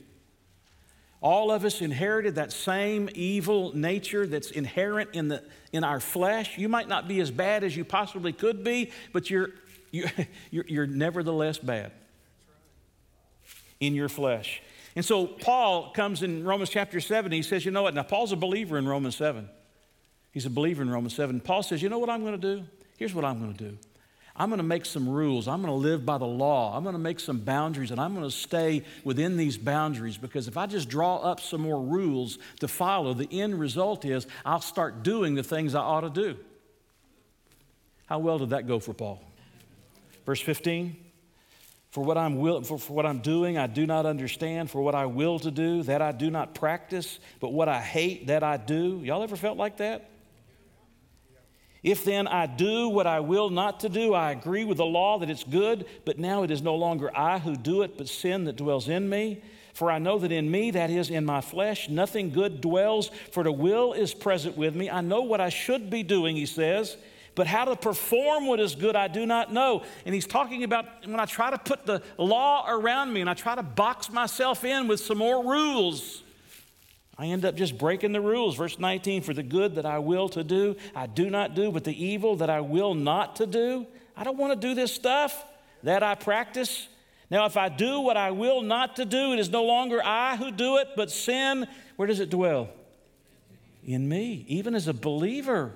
all 1.19 1.51
of 1.51 1.65
us 1.65 1.81
inherited 1.81 2.35
that 2.35 2.53
same 2.53 3.09
evil 3.13 3.75
nature 3.75 4.25
that's 4.25 4.51
inherent 4.51 5.09
in, 5.11 5.27
the, 5.27 5.43
in 5.73 5.83
our 5.83 5.99
flesh. 5.99 6.57
You 6.57 6.69
might 6.69 6.87
not 6.87 7.09
be 7.09 7.19
as 7.19 7.29
bad 7.29 7.65
as 7.65 7.75
you 7.75 7.83
possibly 7.83 8.31
could 8.31 8.63
be, 8.63 8.91
but 9.11 9.29
you're, 9.29 9.49
you're, 9.91 10.09
you're 10.49 10.87
nevertheless 10.87 11.57
bad 11.57 11.91
in 13.81 13.95
your 13.95 14.07
flesh. 14.07 14.61
And 14.95 15.05
so 15.05 15.25
Paul 15.25 15.91
comes 15.91 16.21
in 16.21 16.43
Romans 16.43 16.69
chapter 16.69 16.99
7, 16.99 17.31
he 17.31 17.41
says, 17.41 17.65
You 17.65 17.71
know 17.71 17.83
what? 17.83 17.93
Now, 17.93 18.03
Paul's 18.03 18.31
a 18.31 18.35
believer 18.35 18.77
in 18.77 18.87
Romans 18.87 19.15
7. 19.15 19.49
He's 20.31 20.45
a 20.45 20.49
believer 20.49 20.81
in 20.81 20.89
Romans 20.89 21.15
7. 21.15 21.39
Paul 21.39 21.63
says, 21.63 21.81
You 21.81 21.89
know 21.89 21.99
what 21.99 22.09
I'm 22.09 22.21
going 22.21 22.39
to 22.39 22.55
do? 22.55 22.65
Here's 22.97 23.13
what 23.13 23.25
I'm 23.25 23.39
going 23.39 23.53
to 23.53 23.69
do. 23.69 23.77
I'm 24.35 24.49
going 24.49 24.59
to 24.59 24.63
make 24.63 24.85
some 24.85 25.09
rules. 25.09 25.47
I'm 25.47 25.61
going 25.61 25.73
to 25.73 25.77
live 25.77 26.05
by 26.05 26.17
the 26.17 26.25
law. 26.25 26.75
I'm 26.75 26.83
going 26.83 26.93
to 26.93 26.99
make 26.99 27.19
some 27.19 27.39
boundaries, 27.39 27.91
and 27.91 27.99
I'm 27.99 28.13
going 28.13 28.25
to 28.25 28.35
stay 28.35 28.83
within 29.03 29.37
these 29.37 29.57
boundaries 29.57 30.17
because 30.17 30.47
if 30.47 30.57
I 30.57 30.67
just 30.67 30.87
draw 30.87 31.17
up 31.17 31.41
some 31.41 31.61
more 31.61 31.81
rules 31.81 32.37
to 32.59 32.67
follow, 32.67 33.13
the 33.13 33.27
end 33.31 33.59
result 33.59 34.05
is 34.05 34.27
I'll 34.45 34.61
start 34.61 35.03
doing 35.03 35.35
the 35.35 35.43
things 35.43 35.75
I 35.75 35.81
ought 35.81 36.01
to 36.01 36.09
do. 36.09 36.37
How 38.05 38.19
well 38.19 38.39
did 38.39 38.51
that 38.51 38.67
go 38.67 38.79
for 38.79 38.93
Paul? 38.93 39.21
Verse 40.25 40.41
15 40.41 40.95
For 41.91 42.03
what 42.03 42.17
I'm, 42.17 42.37
will, 42.37 42.61
for, 42.63 42.77
for 42.79 42.93
what 42.93 43.05
I'm 43.05 43.19
doing, 43.19 43.57
I 43.57 43.67
do 43.67 43.85
not 43.85 44.05
understand. 44.05 44.71
For 44.71 44.81
what 44.81 44.95
I 44.95 45.05
will 45.05 45.39
to 45.39 45.51
do, 45.51 45.83
that 45.83 46.01
I 46.01 46.13
do 46.13 46.31
not 46.31 46.55
practice. 46.55 47.19
But 47.39 47.51
what 47.51 47.67
I 47.67 47.81
hate, 47.81 48.27
that 48.27 48.43
I 48.43 48.57
do. 48.57 49.01
Y'all 49.03 49.23
ever 49.23 49.35
felt 49.35 49.57
like 49.57 49.77
that? 49.77 50.09
If 51.83 52.05
then 52.05 52.27
I 52.27 52.45
do 52.45 52.89
what 52.89 53.07
I 53.07 53.19
will 53.19 53.49
not 53.49 53.81
to 53.81 53.89
do, 53.89 54.13
I 54.13 54.31
agree 54.31 54.63
with 54.63 54.77
the 54.77 54.85
law 54.85 55.17
that 55.19 55.29
it's 55.29 55.43
good, 55.43 55.85
but 56.05 56.19
now 56.19 56.43
it 56.43 56.51
is 56.51 56.61
no 56.61 56.75
longer 56.75 57.11
I 57.17 57.39
who 57.39 57.55
do 57.55 57.81
it, 57.81 57.97
but 57.97 58.07
sin 58.07 58.45
that 58.45 58.55
dwells 58.55 58.87
in 58.87 59.09
me. 59.09 59.41
For 59.73 59.89
I 59.89 59.97
know 59.97 60.19
that 60.19 60.31
in 60.31 60.51
me, 60.51 60.71
that 60.71 60.91
is 60.91 61.09
in 61.09 61.25
my 61.25 61.41
flesh, 61.41 61.89
nothing 61.89 62.29
good 62.29 62.61
dwells, 62.61 63.09
for 63.31 63.43
the 63.43 63.51
will 63.51 63.93
is 63.93 64.13
present 64.13 64.55
with 64.55 64.75
me. 64.75 64.89
I 64.89 65.01
know 65.01 65.21
what 65.21 65.41
I 65.41 65.49
should 65.49 65.89
be 65.89 66.03
doing, 66.03 66.35
he 66.35 66.45
says, 66.45 66.97
but 67.41 67.47
how 67.47 67.65
to 67.65 67.75
perform 67.75 68.45
what 68.45 68.59
is 68.59 68.75
good 68.75 68.95
I 68.95 69.07
do 69.07 69.25
not 69.25 69.51
know. 69.51 69.81
And 70.05 70.13
he's 70.13 70.27
talking 70.27 70.63
about 70.63 70.85
when 71.07 71.19
I 71.19 71.25
try 71.25 71.49
to 71.49 71.57
put 71.57 71.87
the 71.87 72.03
law 72.19 72.69
around 72.69 73.11
me 73.11 73.19
and 73.19 73.27
I 73.27 73.33
try 73.33 73.55
to 73.55 73.63
box 73.63 74.11
myself 74.11 74.63
in 74.63 74.87
with 74.87 74.99
some 74.99 75.17
more 75.17 75.43
rules. 75.43 76.21
I 77.17 77.25
end 77.25 77.43
up 77.43 77.55
just 77.55 77.79
breaking 77.79 78.11
the 78.11 78.21
rules. 78.21 78.55
Verse 78.55 78.77
19, 78.77 79.23
for 79.23 79.33
the 79.33 79.41
good 79.41 79.73
that 79.73 79.87
I 79.87 79.97
will 79.97 80.29
to 80.29 80.43
do, 80.43 80.75
I 80.95 81.07
do 81.07 81.31
not 81.31 81.55
do, 81.55 81.71
but 81.71 81.83
the 81.83 82.05
evil 82.05 82.35
that 82.35 82.51
I 82.51 82.61
will 82.61 82.93
not 82.93 83.37
to 83.37 83.47
do, 83.47 83.87
I 84.15 84.23
don't 84.23 84.37
want 84.37 84.53
to 84.53 84.67
do 84.67 84.75
this 84.75 84.93
stuff 84.93 85.43
that 85.81 86.03
I 86.03 86.13
practice. 86.13 86.87
Now, 87.31 87.47
if 87.47 87.57
I 87.57 87.69
do 87.69 88.01
what 88.01 88.17
I 88.17 88.29
will 88.29 88.61
not 88.61 88.97
to 88.97 89.05
do, 89.05 89.33
it 89.33 89.39
is 89.39 89.49
no 89.49 89.63
longer 89.63 89.99
I 90.05 90.35
who 90.35 90.51
do 90.51 90.77
it, 90.77 90.89
but 90.95 91.09
sin, 91.09 91.65
where 91.95 92.07
does 92.07 92.19
it 92.19 92.29
dwell? 92.29 92.69
In 93.83 94.07
me, 94.07 94.45
even 94.47 94.75
as 94.75 94.87
a 94.87 94.93
believer. 94.93 95.73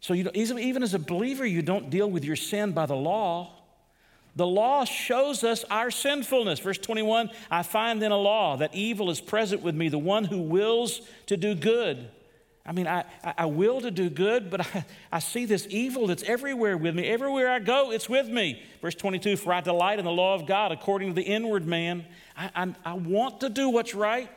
So, 0.00 0.14
even 0.14 0.82
as 0.82 0.94
a 0.94 0.98
believer, 0.98 1.44
you 1.44 1.62
don't 1.62 1.90
deal 1.90 2.08
with 2.10 2.24
your 2.24 2.36
sin 2.36 2.72
by 2.72 2.86
the 2.86 2.96
law. 2.96 3.52
The 4.36 4.46
law 4.46 4.84
shows 4.84 5.42
us 5.42 5.64
our 5.64 5.90
sinfulness. 5.90 6.60
Verse 6.60 6.78
21 6.78 7.30
I 7.50 7.64
find 7.64 8.00
then 8.00 8.12
a 8.12 8.16
law 8.16 8.56
that 8.56 8.74
evil 8.74 9.10
is 9.10 9.20
present 9.20 9.62
with 9.62 9.74
me, 9.74 9.88
the 9.88 9.98
one 9.98 10.24
who 10.24 10.40
wills 10.40 11.00
to 11.26 11.36
do 11.36 11.54
good. 11.56 12.08
I 12.64 12.72
mean, 12.72 12.86
I, 12.86 13.04
I 13.24 13.46
will 13.46 13.80
to 13.80 13.90
do 13.90 14.10
good, 14.10 14.50
but 14.50 14.60
I, 14.60 14.84
I 15.12 15.18
see 15.20 15.46
this 15.46 15.66
evil 15.70 16.06
that's 16.06 16.22
everywhere 16.22 16.76
with 16.76 16.94
me. 16.94 17.06
Everywhere 17.06 17.50
I 17.50 17.60
go, 17.60 17.90
it's 17.90 18.08
with 18.08 18.28
me. 18.28 18.62
Verse 18.82 18.94
22 18.94 19.36
For 19.38 19.52
I 19.52 19.62
delight 19.62 19.98
in 19.98 20.04
the 20.04 20.12
law 20.12 20.34
of 20.34 20.46
God 20.46 20.70
according 20.70 21.08
to 21.08 21.14
the 21.14 21.22
inward 21.22 21.66
man. 21.66 22.04
I, 22.36 22.50
I, 22.54 22.74
I 22.84 22.92
want 22.92 23.40
to 23.40 23.48
do 23.48 23.70
what's 23.70 23.94
right, 23.94 24.30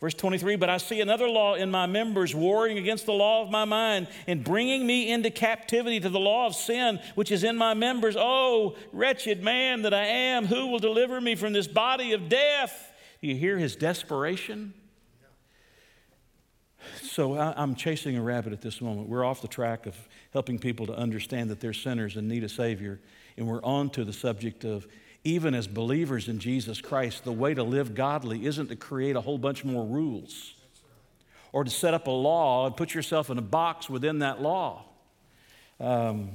Verse 0.00 0.14
23 0.14 0.56
But 0.56 0.70
I 0.70 0.76
see 0.76 1.00
another 1.00 1.28
law 1.28 1.54
in 1.54 1.70
my 1.70 1.86
members, 1.86 2.34
warring 2.34 2.78
against 2.78 3.06
the 3.06 3.12
law 3.12 3.42
of 3.42 3.50
my 3.50 3.64
mind, 3.64 4.08
and 4.26 4.44
bringing 4.44 4.86
me 4.86 5.10
into 5.10 5.30
captivity 5.30 6.00
to 6.00 6.08
the 6.08 6.20
law 6.20 6.46
of 6.46 6.54
sin, 6.54 7.00
which 7.14 7.30
is 7.30 7.44
in 7.44 7.56
my 7.56 7.74
members. 7.74 8.16
Oh, 8.18 8.76
wretched 8.92 9.42
man 9.42 9.82
that 9.82 9.94
I 9.94 10.04
am, 10.04 10.46
who 10.46 10.68
will 10.68 10.78
deliver 10.78 11.20
me 11.20 11.34
from 11.34 11.52
this 11.52 11.66
body 11.66 12.12
of 12.12 12.28
death? 12.28 12.92
Do 13.20 13.26
you 13.26 13.34
hear 13.34 13.58
his 13.58 13.74
desperation? 13.74 14.74
So 17.02 17.36
I'm 17.36 17.74
chasing 17.74 18.16
a 18.16 18.22
rabbit 18.22 18.52
at 18.52 18.60
this 18.60 18.80
moment. 18.80 19.08
We're 19.08 19.24
off 19.24 19.42
the 19.42 19.48
track 19.48 19.86
of 19.86 19.96
helping 20.32 20.58
people 20.58 20.86
to 20.86 20.96
understand 20.96 21.50
that 21.50 21.58
they're 21.58 21.72
sinners 21.72 22.16
and 22.16 22.28
need 22.28 22.44
a 22.44 22.48
Savior. 22.48 23.00
And 23.36 23.48
we're 23.48 23.62
on 23.64 23.90
to 23.90 24.04
the 24.04 24.12
subject 24.12 24.64
of 24.64 24.86
even 25.28 25.54
as 25.54 25.66
believers 25.66 26.26
in 26.26 26.38
Jesus 26.38 26.80
Christ, 26.80 27.24
the 27.24 27.32
way 27.32 27.52
to 27.52 27.62
live 27.62 27.94
godly 27.94 28.46
isn't 28.46 28.68
to 28.68 28.76
create 28.76 29.14
a 29.14 29.20
whole 29.20 29.36
bunch 29.36 29.62
more 29.62 29.84
rules 29.84 30.54
or 31.52 31.64
to 31.64 31.70
set 31.70 31.92
up 31.92 32.06
a 32.06 32.10
law 32.10 32.66
and 32.66 32.74
put 32.74 32.94
yourself 32.94 33.28
in 33.28 33.36
a 33.36 33.42
box 33.42 33.90
within 33.90 34.20
that 34.20 34.40
law. 34.40 34.86
Um, 35.80 36.30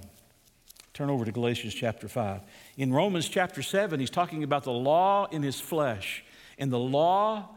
turn 0.93 1.09
over 1.09 1.25
to 1.25 1.31
Galatians 1.31 1.73
chapter 1.73 2.07
5. 2.07 2.41
In 2.77 2.93
Romans 2.93 3.27
chapter 3.27 3.63
7, 3.63 3.99
he's 3.99 4.11
talking 4.11 4.43
about 4.43 4.63
the 4.63 4.71
law 4.71 5.25
in 5.25 5.41
his 5.41 5.59
flesh. 5.59 6.23
And 6.59 6.71
the 6.71 6.79
law, 6.79 7.49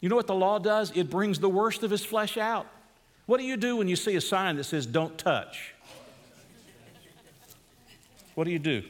you 0.00 0.10
know 0.10 0.16
what 0.16 0.26
the 0.26 0.34
law 0.34 0.58
does? 0.58 0.92
It 0.94 1.08
brings 1.08 1.38
the 1.38 1.48
worst 1.48 1.82
of 1.82 1.90
his 1.90 2.04
flesh 2.04 2.36
out. 2.36 2.66
What 3.24 3.38
do 3.38 3.44
you 3.44 3.56
do 3.56 3.76
when 3.76 3.88
you 3.88 3.96
see 3.96 4.16
a 4.16 4.20
sign 4.20 4.56
that 4.56 4.64
says, 4.64 4.84
don't 4.84 5.16
touch? 5.16 5.72
What 8.34 8.44
do 8.44 8.50
you 8.50 8.58
do? 8.58 8.82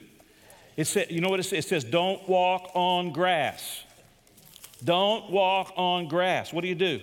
It 0.77 0.87
says, 0.87 1.07
you 1.11 1.21
know 1.21 1.29
what 1.29 1.41
it 1.41 1.45
says? 1.45 1.65
It 1.65 1.69
says, 1.69 1.85
don't 1.85 2.29
walk 2.29 2.71
on 2.75 3.13
grass. 3.13 3.85
Don't 4.83 5.31
walk 5.31 5.73
on 5.77 6.09
grass. 6.09 6.53
What 6.53 6.63
do 6.63 6.69
you 6.69 6.75
do? 6.75 7.01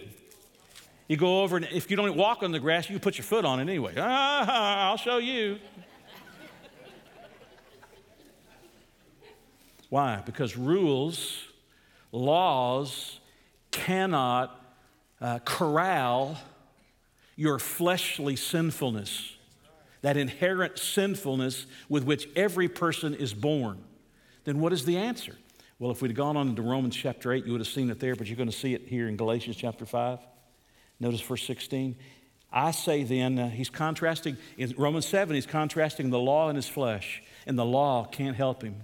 You 1.07 1.17
go 1.17 1.41
over, 1.41 1.57
and 1.57 1.65
if 1.71 1.89
you 1.89 1.97
don't 1.97 2.15
walk 2.15 2.43
on 2.43 2.51
the 2.51 2.59
grass, 2.59 2.89
you 2.89 2.99
put 2.99 3.17
your 3.17 3.25
foot 3.25 3.43
on 3.43 3.59
it 3.59 3.63
anyway. 3.63 3.93
Ah, 3.97 4.89
I'll 4.89 4.97
show 4.97 5.17
you. 5.17 5.59
Why? 9.89 10.21
Because 10.25 10.55
rules, 10.55 11.47
laws 12.11 13.19
cannot 13.71 14.57
uh, 15.19 15.39
corral 15.43 16.37
your 17.35 17.59
fleshly 17.59 18.35
sinfulness 18.35 19.35
that 20.01 20.17
inherent 20.17 20.79
sinfulness 20.79 21.65
with 21.89 22.03
which 22.03 22.27
every 22.35 22.67
person 22.67 23.13
is 23.13 23.33
born, 23.33 23.83
then 24.43 24.59
what 24.59 24.73
is 24.73 24.85
the 24.85 24.97
answer? 24.97 25.35
Well, 25.79 25.91
if 25.91 26.01
we'd 26.01 26.15
gone 26.15 26.37
on 26.37 26.49
into 26.49 26.61
Romans 26.61 26.95
chapter 26.95 27.31
8, 27.31 27.45
you 27.45 27.51
would 27.53 27.61
have 27.61 27.67
seen 27.67 27.89
it 27.89 27.99
there, 27.99 28.15
but 28.15 28.27
you're 28.27 28.37
going 28.37 28.49
to 28.49 28.55
see 28.55 28.73
it 28.73 28.83
here 28.87 29.07
in 29.07 29.15
Galatians 29.17 29.55
chapter 29.55 29.85
5. 29.85 30.19
Notice 30.99 31.21
verse 31.21 31.43
16. 31.45 31.95
I 32.51 32.71
say 32.71 33.03
then, 33.03 33.39
uh, 33.39 33.49
he's 33.49 33.69
contrasting, 33.69 34.37
in 34.57 34.73
Romans 34.77 35.07
7, 35.07 35.33
he's 35.33 35.45
contrasting 35.45 36.09
the 36.09 36.19
law 36.19 36.49
in 36.49 36.55
his 36.55 36.67
flesh, 36.67 37.23
and 37.47 37.57
the 37.57 37.65
law 37.65 38.05
can't 38.05 38.35
help 38.35 38.61
him. 38.61 38.75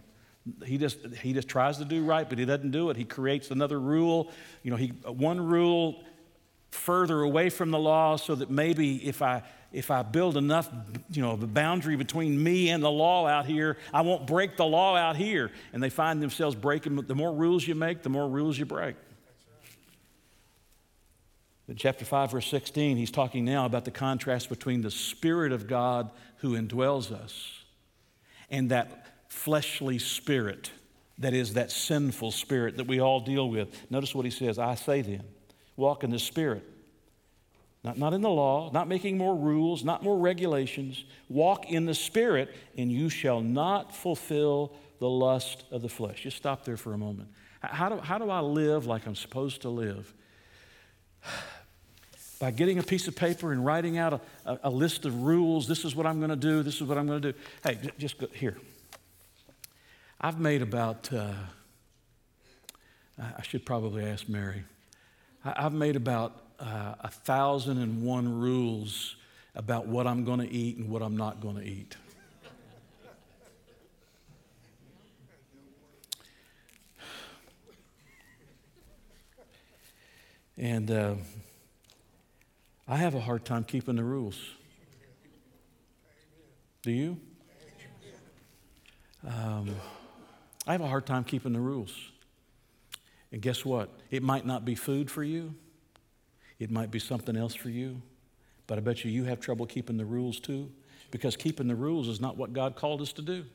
He 0.65 0.77
just, 0.77 0.99
he 1.21 1.34
just 1.34 1.47
tries 1.49 1.77
to 1.80 1.86
do 1.86 2.03
right, 2.03 2.27
but 2.27 2.39
he 2.39 2.45
doesn't 2.45 2.71
do 2.71 2.89
it. 2.89 2.97
He 2.97 3.03
creates 3.03 3.51
another 3.51 3.80
rule. 3.80 4.32
You 4.63 4.71
know, 4.71 4.77
he, 4.77 4.88
one 5.06 5.45
rule 5.45 6.03
further 6.71 7.21
away 7.21 7.49
from 7.49 7.71
the 7.71 7.80
law 7.80 8.15
so 8.15 8.36
that 8.36 8.49
maybe 8.49 9.06
if 9.08 9.21
I 9.21 9.43
if 9.71 9.91
I 9.91 10.01
build 10.01 10.38
enough, 10.38 10.69
you 11.12 11.21
know, 11.21 11.36
the 11.36 11.47
boundary 11.47 11.97
between 11.97 12.41
me 12.41 12.69
and 12.69 12.82
the 12.82 12.89
law 12.89 13.27
out 13.27 13.45
here, 13.45 13.77
I 13.93 14.01
won't 14.01 14.25
break 14.25 14.56
the 14.56 14.65
law 14.65 14.95
out 14.95 15.17
here. 15.17 15.51
And 15.73 15.84
they 15.84 15.89
find 15.89 16.21
themselves 16.21 16.56
breaking. 16.56 16.95
The 16.95 17.15
more 17.15 17.34
rules 17.34 17.67
you 17.67 17.75
make, 17.75 18.01
the 18.01 18.10
more 18.10 18.30
rules 18.30 18.58
you 18.58 18.65
break. 18.65 18.95
In 21.67 21.75
chapter 21.75 22.06
5, 22.06 22.32
verse 22.32 22.47
16, 22.47 22.95
he's 22.95 23.12
talking 23.12 23.43
now 23.43 23.65
about 23.65 23.84
the 23.84 23.91
contrast 23.91 24.47
between 24.47 24.82
the 24.82 24.91
Spirit 24.91 25.51
of 25.51 25.67
God 25.67 26.10
who 26.38 26.58
indwells 26.58 27.12
us 27.12 27.63
and 28.49 28.71
that 28.71 29.06
fleshly 29.27 29.99
spirit 29.99 30.71
that 31.17 31.34
is 31.34 31.56
that 31.56 31.71
sinful 31.71 32.32
spirit 32.32 32.77
that 32.77 32.88
we 32.88 33.01
all 33.01 33.19
deal 33.19 33.49
with. 33.49 33.91
Notice 33.91 34.15
what 34.15 34.23
he 34.23 34.32
says 34.32 34.58
I 34.58 34.75
say 34.75 35.01
then, 35.01 35.23
walk 35.75 36.06
in 36.06 36.10
the 36.10 36.19
Spirit 36.19 36.63
not, 37.88 37.97
not 37.97 38.13
in 38.13 38.21
the 38.21 38.30
law, 38.30 38.69
not 38.73 38.89
making 38.89 39.17
more 39.17 39.34
rules, 39.34 39.86
not 39.86 40.04
more 40.04 40.17
regulations. 40.17 41.06
Walk 41.30 41.71
in 41.71 41.86
the 41.86 41.93
Spirit, 41.93 42.54
and 42.78 42.91
you 42.91 43.08
shall 43.08 43.39
not 43.39 43.95
fulfill 43.95 44.73
the 45.00 45.10
lust 45.10 45.63
of 45.71 45.82
the 45.82 45.88
flesh. 45.88 46.23
Just 46.23 46.36
stop 46.36 46.65
there 46.65 46.76
for 46.76 46.93
a 46.93 46.97
moment. 46.97 47.30
How 47.62 47.88
do, 47.88 47.97
how 48.00 48.17
do 48.17 48.30
I 48.30 48.41
live 48.41 48.88
like 48.88 49.08
I'm 49.08 49.15
supposed 49.15 49.62
to 49.62 49.69
live? 49.69 50.13
By 52.39 52.52
getting 52.52 52.78
a 52.78 52.84
piece 52.84 53.08
of 53.08 53.15
paper 53.15 53.54
and 53.54 53.65
writing 53.65 53.97
out 53.97 54.13
a, 54.13 54.21
a, 54.45 54.60
a 54.65 54.69
list 54.69 55.06
of 55.06 55.23
rules. 55.23 55.65
This 55.65 55.86
is 55.86 55.95
what 55.95 56.06
I'm 56.06 56.19
going 56.19 56.30
to 56.30 56.36
do. 56.36 56.63
This 56.63 56.76
is 56.76 56.84
what 56.84 56.97
I'm 56.97 57.08
going 57.08 57.21
to 57.21 57.32
do. 57.32 57.39
Hey, 57.63 57.80
just 57.97 58.19
go, 58.19 58.28
here. 58.34 58.58
I've 60.19 60.41
made 60.41 60.62
about, 60.62 61.12
uh, 61.13 61.32
I 63.17 63.41
should 63.43 63.65
probably 63.65 64.04
ask 64.04 64.28
Mary. 64.28 64.65
I've 65.45 65.73
made 65.73 65.95
about 65.95 66.46
uh, 66.60 66.96
a 67.00 67.10
thousand 67.10 67.78
and 67.78 68.04
one 68.04 68.39
rules 68.39 69.15
about 69.56 69.88
what 69.88 70.08
I'm 70.08 70.24
going 70.24 70.39
to 70.39 70.52
eat 70.52 70.78
and 70.78 70.89
what 70.89 71.02
I'm 71.02 71.17
not 71.17 71.41
going 71.41 71.56
to 71.56 71.63
eat. 71.63 71.96
And 80.58 80.89
uh, 80.89 81.15
I 82.88 82.98
have 82.98 83.13
a 83.13 83.20
hard 83.20 83.46
time 83.46 83.63
keeping 83.63 83.96
the 83.96 84.04
rules. 84.04 84.39
Do 86.82 86.91
you? 86.91 87.20
Um, 89.28 89.76
I 90.65 90.72
have 90.72 90.82
a 90.82 90.88
hard 90.88 91.06
time 91.06 91.24
keeping 91.24 91.54
the 91.54 91.60
rules. 91.60 91.93
And 93.32 93.41
guess 93.41 93.65
what? 93.65 93.89
It 94.10 94.24
might 94.24 94.46
not 94.46 94.65
be 94.65 94.74
food 94.74 95.12
for 95.12 95.24
you. 95.24 95.54
It 96.60 96.72
might 96.72 96.91
be 96.91 97.00
something 97.00 97.36
else 97.36 97.54
for 97.54 97.70
you, 97.70 98.02
but 98.65 98.78
I 98.78 98.82
bet 98.82 99.06
you 99.06 99.12
you 99.12 99.26
have 99.26 99.39
trouble 99.39 99.65
keeping 99.65 99.98
the 99.98 100.06
rules 100.06 100.39
too, 100.39 100.72
because 101.12 101.36
keeping 101.36 101.67
the 101.67 101.76
rules 101.76 102.08
is 102.08 102.20
not 102.20 102.38
what 102.38 102.54
God 102.54 102.76
called 102.76 103.02
us 103.02 103.13
to 103.13 103.22
do. 103.22 103.46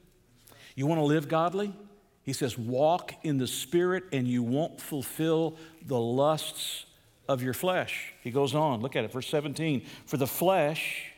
You 0.75 0.87
want 0.87 1.01
to 1.01 1.05
live 1.05 1.29
godly? 1.29 1.75
He 2.23 2.33
says, 2.33 2.57
walk 2.57 3.15
in 3.25 3.39
the 3.39 3.49
Spirit 3.49 4.05
and 4.13 4.29
you 4.29 4.43
won't 4.43 4.81
fulfill 4.81 5.57
the 5.85 5.99
lusts 5.99 6.87
of 7.29 7.43
your 7.43 7.55
flesh. 7.55 8.15
He 8.23 8.31
goes 8.31 8.55
on, 8.55 8.81
look 8.81 8.95
at 8.95 9.05
it, 9.05 9.13
verse 9.13 9.29
17. 9.29 9.83
For 10.07 10.17
the 10.17 10.27
flesh, 10.27 11.13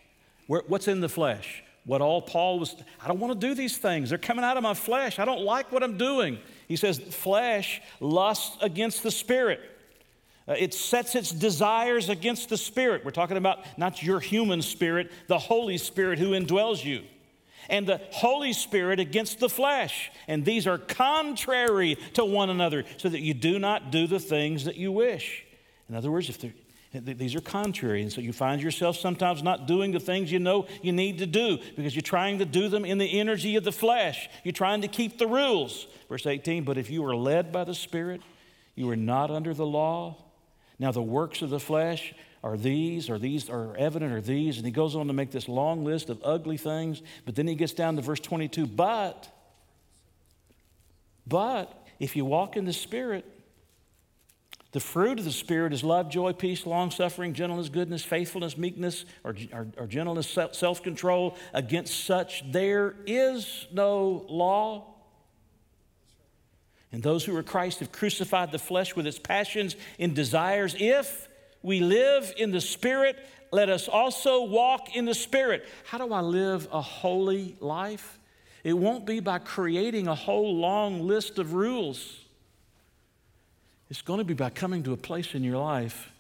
what's 0.47 0.89
in 0.89 1.01
the 1.01 1.09
flesh? 1.09 1.63
What 1.85 2.01
all 2.01 2.23
Paul 2.23 2.59
was, 2.59 2.75
I 3.03 3.09
don't 3.09 3.21
want 3.21 3.39
to 3.39 3.47
do 3.47 3.55
these 3.55 3.77
things. 3.77 4.09
They're 4.09 4.19
coming 4.19 4.45
out 4.45 4.57
of 4.57 4.63
my 4.63 4.73
flesh. 4.73 5.19
I 5.19 5.27
don't 5.27 5.43
like 5.43 5.71
what 5.71 5.83
I'm 5.83 5.99
doing. 5.99 6.39
He 6.67 6.77
says, 6.77 6.99
flesh 6.99 7.83
lusts 8.01 8.57
against 8.63 9.03
the 9.03 9.11
Spirit 9.11 9.61
uh, 10.47 10.55
it 10.59 10.75
sets 10.75 11.15
its 11.15 11.31
desires 11.31 12.09
against 12.09 12.49
the 12.49 12.57
Spirit. 12.57 13.05
We're 13.05 13.11
talking 13.11 13.37
about 13.37 13.61
not 13.79 14.03
your 14.03 14.21
human 14.21 14.61
spirit, 14.63 15.11
the 15.27 15.39
Holy 15.39 15.79
Spirit 15.79 16.19
who 16.19 16.33
indwells 16.33 16.85
you. 16.85 17.03
And 17.71 17.87
the 17.87 18.01
Holy 18.11 18.53
Spirit 18.53 19.01
against 19.01 19.41
the 19.41 19.49
flesh. 19.49 20.11
And 20.29 20.45
these 20.45 20.67
are 20.67 20.77
contrary 20.77 21.97
to 22.13 22.25
one 22.25 22.51
another, 22.51 22.85
so 22.99 23.09
that 23.09 23.21
you 23.21 23.33
do 23.33 23.59
not 23.59 23.91
do 23.91 24.07
the 24.07 24.21
things 24.21 24.67
that 24.67 24.77
you 24.77 24.93
wish. 24.93 25.45
In 25.89 25.95
other 25.95 26.11
words, 26.11 26.29
if 26.29 26.39
these 26.93 27.35
are 27.35 27.41
contrary. 27.41 28.03
And 28.03 28.13
so 28.13 28.21
you 28.21 28.33
find 28.33 28.63
yourself 28.63 28.97
sometimes 28.97 29.43
not 29.43 29.67
doing 29.67 29.93
the 29.93 30.01
things 30.01 30.31
you 30.31 30.39
know 30.39 30.67
you 30.83 30.93
need 30.93 31.19
to 31.19 31.27
do 31.27 31.59
because 31.75 31.95
you're 31.95 32.03
trying 32.03 32.39
to 32.39 32.45
do 32.45 32.69
them 32.69 32.85
in 32.85 32.99
the 32.99 33.19
energy 33.19 33.57
of 33.57 33.65
the 33.65 33.73
flesh. 33.73 34.29
You're 34.45 34.53
trying 34.53 34.83
to 34.83 34.89
keep 34.89 35.19
the 35.19 35.27
rules. 35.27 35.87
Verse 36.09 36.27
18, 36.27 36.65
but 36.65 36.79
if 36.79 36.91
you 36.91 37.05
are 37.05 37.17
led 37.17 37.51
by 37.51 37.65
the 37.65 37.75
Spirit, 37.75 38.21
you 38.75 38.89
are 38.91 38.97
not 38.97 39.31
under 39.31 39.55
the 39.55 39.67
law. 39.67 40.24
Now, 40.85 40.93
the 40.93 41.01
works 41.01 41.41
of 41.41 41.49
the 41.49 41.59
flesh 41.59 42.13
are 42.43 42.59
these, 42.59 43.09
or 43.09 43.19
these 43.19 43.49
are 43.49 43.75
evident, 43.75 44.13
or 44.13 44.21
these. 44.21 44.59
And 44.59 44.67
he 44.67 44.71
goes 44.71 44.95
on 44.95 45.07
to 45.07 45.15
make 45.15 45.31
this 45.31 45.49
long 45.49 45.83
list 45.83 46.11
of 46.11 46.21
ugly 46.23 46.59
things. 46.59 47.01
But 47.25 47.37
then 47.37 47.47
he 47.47 47.55
gets 47.55 47.73
down 47.73 47.97
to 47.97 48.03
verse 48.03 48.21
22 48.21 48.67
But, 48.67 49.27
but 51.27 51.87
if 51.99 52.17
you 52.17 52.27
walk 52.27 52.59
in 52.59 52.67
the 52.67 52.73
Spirit, 52.75 53.25
the 54.73 54.81
fruit 54.81 55.19
of 55.19 55.25
the 55.25 55.33
Spirit 55.33 55.73
is 55.73 55.83
love, 55.83 56.11
joy, 56.11 56.35
peace, 56.35 56.67
long 56.67 56.91
suffering, 56.91 57.33
gentleness, 57.33 57.71
goodness, 57.71 58.05
faithfulness, 58.05 58.59
meekness, 58.59 59.07
or, 59.25 59.35
or, 59.55 59.69
or 59.79 59.87
gentleness, 59.87 60.29
self 60.53 60.83
control. 60.83 61.39
Against 61.55 62.05
such 62.05 62.45
there 62.53 62.95
is 63.07 63.67
no 63.73 64.27
law. 64.29 64.94
And 66.95 67.03
those 67.03 67.25
who 67.25 67.37
are 67.37 67.43
Christ 67.43 67.81
have 67.81 67.91
crucified 67.91 68.53
the 68.53 68.59
flesh 68.61 68.95
with 68.95 69.05
its 69.05 69.19
passions 69.19 69.75
and 69.99 70.15
desires. 70.15 70.77
If 70.79 71.29
we 71.61 71.81
live 71.81 72.33
in 72.37 72.53
the 72.53 72.61
Spirit, 72.61 73.19
let 73.51 73.69
us 73.69 73.89
also 73.89 74.45
walk 74.45 74.95
in 74.95 75.05
the 75.05 75.13
Spirit. 75.13 75.67
How 75.87 75.99
do 75.99 76.13
I 76.13 76.21
live 76.21 76.69
a 76.71 76.81
holy 76.81 77.57
life? 77.59 78.21
It 78.63 78.75
won't 78.75 79.07
be 79.07 79.19
by 79.19 79.41
creating 79.41 80.07
a 80.07 80.15
whole 80.15 80.55
long 80.55 81.05
list 81.05 81.41
of 81.41 81.53
rules. 81.53 82.17
It's 83.91 84.03
going 84.03 84.19
to 84.19 84.25
be 84.25 84.35
by 84.35 84.51
coming 84.51 84.85
to 84.85 84.93
a 84.93 84.97
place 84.97 85.35
in 85.35 85.43
your 85.43 85.59
life 85.59 86.13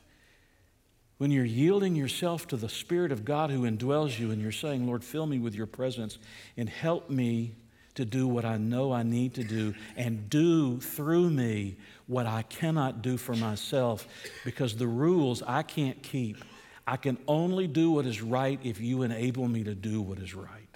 when 1.18 1.30
you're 1.30 1.44
yielding 1.44 1.94
yourself 1.94 2.48
to 2.48 2.56
the 2.56 2.68
Spirit 2.68 3.12
of 3.12 3.24
God 3.24 3.50
who 3.50 3.62
indwells 3.62 4.18
you 4.18 4.32
and 4.32 4.42
you're 4.42 4.50
saying, 4.50 4.88
Lord, 4.88 5.04
fill 5.04 5.26
me 5.26 5.38
with 5.38 5.54
your 5.54 5.68
presence 5.68 6.18
and 6.56 6.68
help 6.68 7.08
me 7.08 7.54
to 7.94 8.04
do 8.04 8.26
what 8.26 8.44
I 8.44 8.56
know 8.56 8.92
I 8.92 9.02
need 9.02 9.34
to 9.34 9.44
do 9.44 9.74
and 9.96 10.28
do 10.28 10.80
through 10.80 11.30
me 11.30 11.76
what 12.06 12.26
I 12.26 12.42
cannot 12.42 13.02
do 13.02 13.16
for 13.16 13.34
myself 13.34 14.06
because 14.44 14.76
the 14.76 14.86
rules 14.86 15.42
I 15.42 15.62
can't 15.62 16.02
keep. 16.02 16.44
I 16.86 16.96
can 16.96 17.16
only 17.26 17.66
do 17.66 17.92
what 17.92 18.04
is 18.04 18.20
right 18.20 18.58
if 18.62 18.80
you 18.80 19.02
enable 19.02 19.48
me 19.48 19.64
to 19.64 19.74
do 19.74 20.02
what 20.02 20.18
is 20.18 20.34
right. 20.34 20.68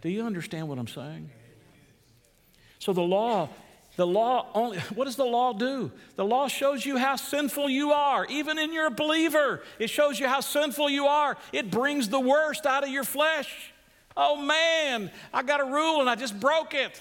Do 0.00 0.08
you 0.08 0.24
understand 0.26 0.68
what 0.68 0.78
I'm 0.78 0.88
saying? 0.88 1.30
So 2.80 2.92
the 2.92 3.02
law 3.02 3.48
the 3.96 4.06
law 4.06 4.46
only, 4.54 4.78
what 4.94 5.04
does 5.04 5.16
the 5.16 5.24
law 5.24 5.52
do? 5.52 5.92
The 6.16 6.24
law 6.24 6.48
shows 6.48 6.84
you 6.84 6.96
how 6.96 7.16
sinful 7.16 7.68
you 7.68 7.92
are. 7.92 8.24
Even 8.26 8.58
in 8.58 8.72
your 8.72 8.88
believer, 8.88 9.62
it 9.78 9.90
shows 9.90 10.18
you 10.18 10.26
how 10.26 10.40
sinful 10.40 10.88
you 10.88 11.06
are. 11.06 11.36
It 11.52 11.70
brings 11.70 12.08
the 12.08 12.20
worst 12.20 12.64
out 12.64 12.84
of 12.84 12.88
your 12.88 13.04
flesh. 13.04 13.72
Oh 14.16 14.36
man, 14.36 15.10
I 15.32 15.42
got 15.42 15.60
a 15.60 15.64
rule 15.64 16.00
and 16.00 16.08
I 16.08 16.14
just 16.14 16.38
broke 16.38 16.74
it. 16.74 17.00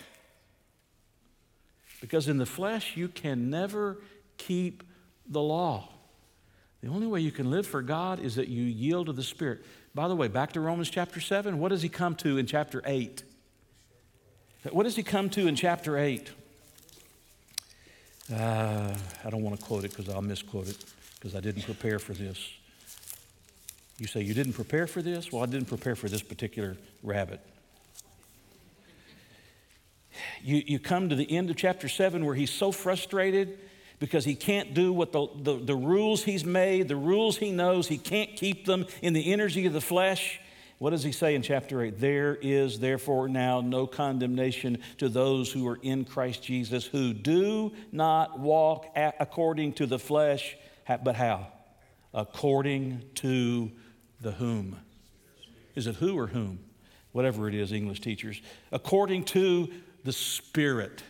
Because 1.99 2.27
in 2.27 2.37
the 2.37 2.45
flesh, 2.45 2.97
you 2.97 3.07
can 3.07 3.49
never 3.49 3.97
keep 4.37 4.83
the 5.27 5.41
law. 5.41 5.87
The 6.81 6.89
only 6.89 7.05
way 7.05 7.19
you 7.19 7.31
can 7.31 7.51
live 7.51 7.67
for 7.67 7.81
God 7.81 8.19
is 8.19 8.35
that 8.35 8.47
you 8.47 8.63
yield 8.63 9.05
to 9.05 9.13
the 9.13 9.23
Spirit. 9.23 9.63
By 9.93 10.07
the 10.07 10.15
way, 10.15 10.27
back 10.27 10.53
to 10.53 10.59
Romans 10.59 10.89
chapter 10.89 11.19
7, 11.19 11.59
what 11.59 11.69
does 11.69 11.83
he 11.83 11.89
come 11.89 12.15
to 12.15 12.37
in 12.37 12.47
chapter 12.47 12.81
8? 12.85 13.23
What 14.71 14.83
does 14.83 14.95
he 14.95 15.03
come 15.03 15.29
to 15.31 15.47
in 15.47 15.55
chapter 15.55 15.97
8? 15.97 16.31
Uh, 18.33 18.95
I 19.25 19.29
don't 19.29 19.41
want 19.43 19.59
to 19.59 19.65
quote 19.65 19.83
it 19.83 19.91
because 19.91 20.09
I'll 20.09 20.21
misquote 20.21 20.69
it 20.69 20.77
because 21.15 21.35
I 21.35 21.39
didn't 21.39 21.63
prepare 21.63 21.99
for 21.99 22.13
this. 22.13 22.39
You 24.01 24.07
say, 24.07 24.21
You 24.21 24.33
didn't 24.33 24.53
prepare 24.53 24.87
for 24.87 25.03
this? 25.03 25.31
Well, 25.31 25.43
I 25.43 25.45
didn't 25.45 25.67
prepare 25.67 25.95
for 25.95 26.09
this 26.09 26.23
particular 26.23 26.75
rabbit. 27.03 27.39
You, 30.41 30.63
you 30.65 30.79
come 30.79 31.09
to 31.09 31.15
the 31.15 31.31
end 31.31 31.51
of 31.51 31.55
chapter 31.55 31.87
7 31.87 32.25
where 32.25 32.33
he's 32.33 32.49
so 32.49 32.71
frustrated 32.71 33.59
because 33.99 34.25
he 34.25 34.33
can't 34.33 34.73
do 34.73 34.91
what 34.91 35.11
the, 35.11 35.27
the, 35.35 35.53
the 35.53 35.75
rules 35.75 36.23
he's 36.23 36.43
made, 36.43 36.87
the 36.87 36.95
rules 36.95 37.37
he 37.37 37.51
knows, 37.51 37.87
he 37.87 37.99
can't 37.99 38.35
keep 38.35 38.65
them 38.65 38.87
in 39.03 39.13
the 39.13 39.31
energy 39.31 39.67
of 39.67 39.73
the 39.73 39.81
flesh. 39.81 40.39
What 40.79 40.89
does 40.89 41.03
he 41.03 41.11
say 41.11 41.35
in 41.35 41.43
chapter 41.43 41.79
8? 41.83 41.99
There 41.99 42.35
is 42.41 42.79
therefore 42.79 43.29
now 43.29 43.61
no 43.61 43.85
condemnation 43.85 44.79
to 44.97 45.09
those 45.09 45.51
who 45.51 45.67
are 45.67 45.77
in 45.79 46.05
Christ 46.05 46.41
Jesus, 46.41 46.87
who 46.87 47.13
do 47.13 47.71
not 47.91 48.39
walk 48.39 48.87
according 48.95 49.73
to 49.73 49.85
the 49.85 49.99
flesh, 49.99 50.57
but 50.87 51.15
how? 51.15 51.49
According 52.15 53.03
to 53.15 53.71
the 54.21 54.31
whom? 54.31 54.77
Is 55.75 55.87
it 55.87 55.95
who 55.95 56.17
or 56.17 56.27
whom? 56.27 56.59
Whatever 57.11 57.47
it 57.47 57.55
is, 57.55 57.71
English 57.71 58.01
teachers. 58.01 58.41
According 58.71 59.25
to 59.25 59.69
the 60.03 60.13
Spirit. 60.13 61.03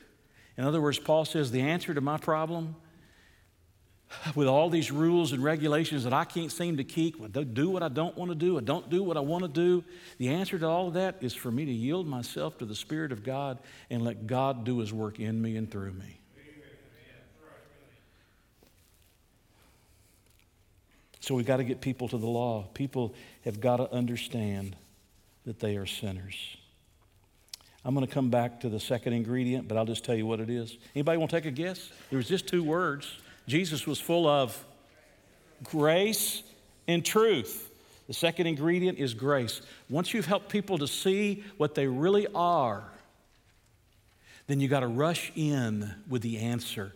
In 0.58 0.64
other 0.64 0.82
words, 0.82 1.00
Paul 1.00 1.26
says 1.26 1.52
the 1.52 1.62
answer 1.62 1.94
to 1.94 2.02
my 2.02 2.18
problem 2.18 2.76
with 4.36 4.48
all 4.48 4.70
these 4.70 4.92
rules 4.92 5.32
and 5.32 5.44
regulations 5.44 6.04
that 6.04 6.14
I 6.14 6.26
can't 6.26 6.52
seem 6.52 6.78
to 6.78 6.84
keep, 6.84 7.16
do 7.54 7.70
what 7.70 7.84
I 7.84 7.90
don't 7.90 8.18
want 8.18 8.30
to 8.32 8.36
do, 8.36 8.58
I 8.58 8.62
don't 8.62 8.90
do 8.90 9.04
what 9.04 9.18
I 9.18 9.22
want 9.22 9.44
to 9.44 9.48
do. 9.48 9.84
The 10.18 10.30
answer 10.30 10.60
to 10.60 10.68
all 10.68 10.88
of 10.88 10.94
that 10.96 11.18
is 11.22 11.34
for 11.34 11.52
me 11.52 11.66
to 11.66 11.72
yield 11.72 12.08
myself 12.08 12.58
to 12.60 12.66
the 12.66 12.76
Spirit 12.76 13.12
of 13.12 13.24
God 13.24 13.60
and 13.90 14.02
let 14.02 14.28
God 14.28 14.66
do 14.66 14.80
His 14.80 14.94
work 14.94 15.20
in 15.20 15.42
me 15.42 15.56
and 15.56 15.70
through 15.70 15.94
me. 15.94 16.21
So 21.22 21.36
we've 21.36 21.46
got 21.46 21.58
to 21.58 21.64
get 21.64 21.82
people 21.82 22.08
to 22.10 22.18
the 22.18 22.28
law. 22.28 22.68
People 22.74 23.14
have 23.46 23.62
got 23.62 23.78
to 23.78 23.92
understand 23.94 24.76
that 25.46 25.60
they 25.60 25.78
are 25.78 25.86
sinners. 25.86 26.58
I'm 27.86 27.96
going 27.96 28.06
to 28.06 28.14
come 28.14 28.30
back 28.30 28.60
to 28.62 28.70
the 28.70 28.80
second 28.80 29.14
ingredient, 29.14 29.68
but 29.68 29.78
I'll 29.78 29.86
just 29.86 30.04
tell 30.04 30.16
you 30.16 30.26
what 30.26 30.40
it 30.40 30.50
is. 30.50 30.78
Anybody 30.96 31.18
want 31.18 31.32
to 31.32 31.38
take 31.38 31.46
a 31.46 31.52
guess? 31.52 31.92
There 32.10 32.18
was 32.18 32.28
just 32.28 32.48
two 32.48 32.64
words. 32.64 33.08
Jesus 33.48 33.88
was 33.88 34.00
full 34.00 34.28
of 34.28 34.66
grace 35.64 36.44
and 36.88 37.06
truth. 37.06 37.72
The 38.08 38.14
second 38.14 38.48
ingredient 38.48 38.98
is 38.98 39.14
grace. 39.14 39.62
Once 39.90 40.14
you've 40.14 40.26
helped 40.26 40.50
people 40.50 40.80
to 40.80 40.88
see 40.88 41.44
what 41.58 41.76
they 41.76 41.88
really 41.88 42.28
are, 42.34 42.84
then 44.48 44.60
you 44.60 44.68
got 44.68 44.82
to 44.82 44.88
rush 44.88 45.32
in 45.36 45.94
with 46.10 46.24
the 46.24 46.40
answer. 46.40 46.94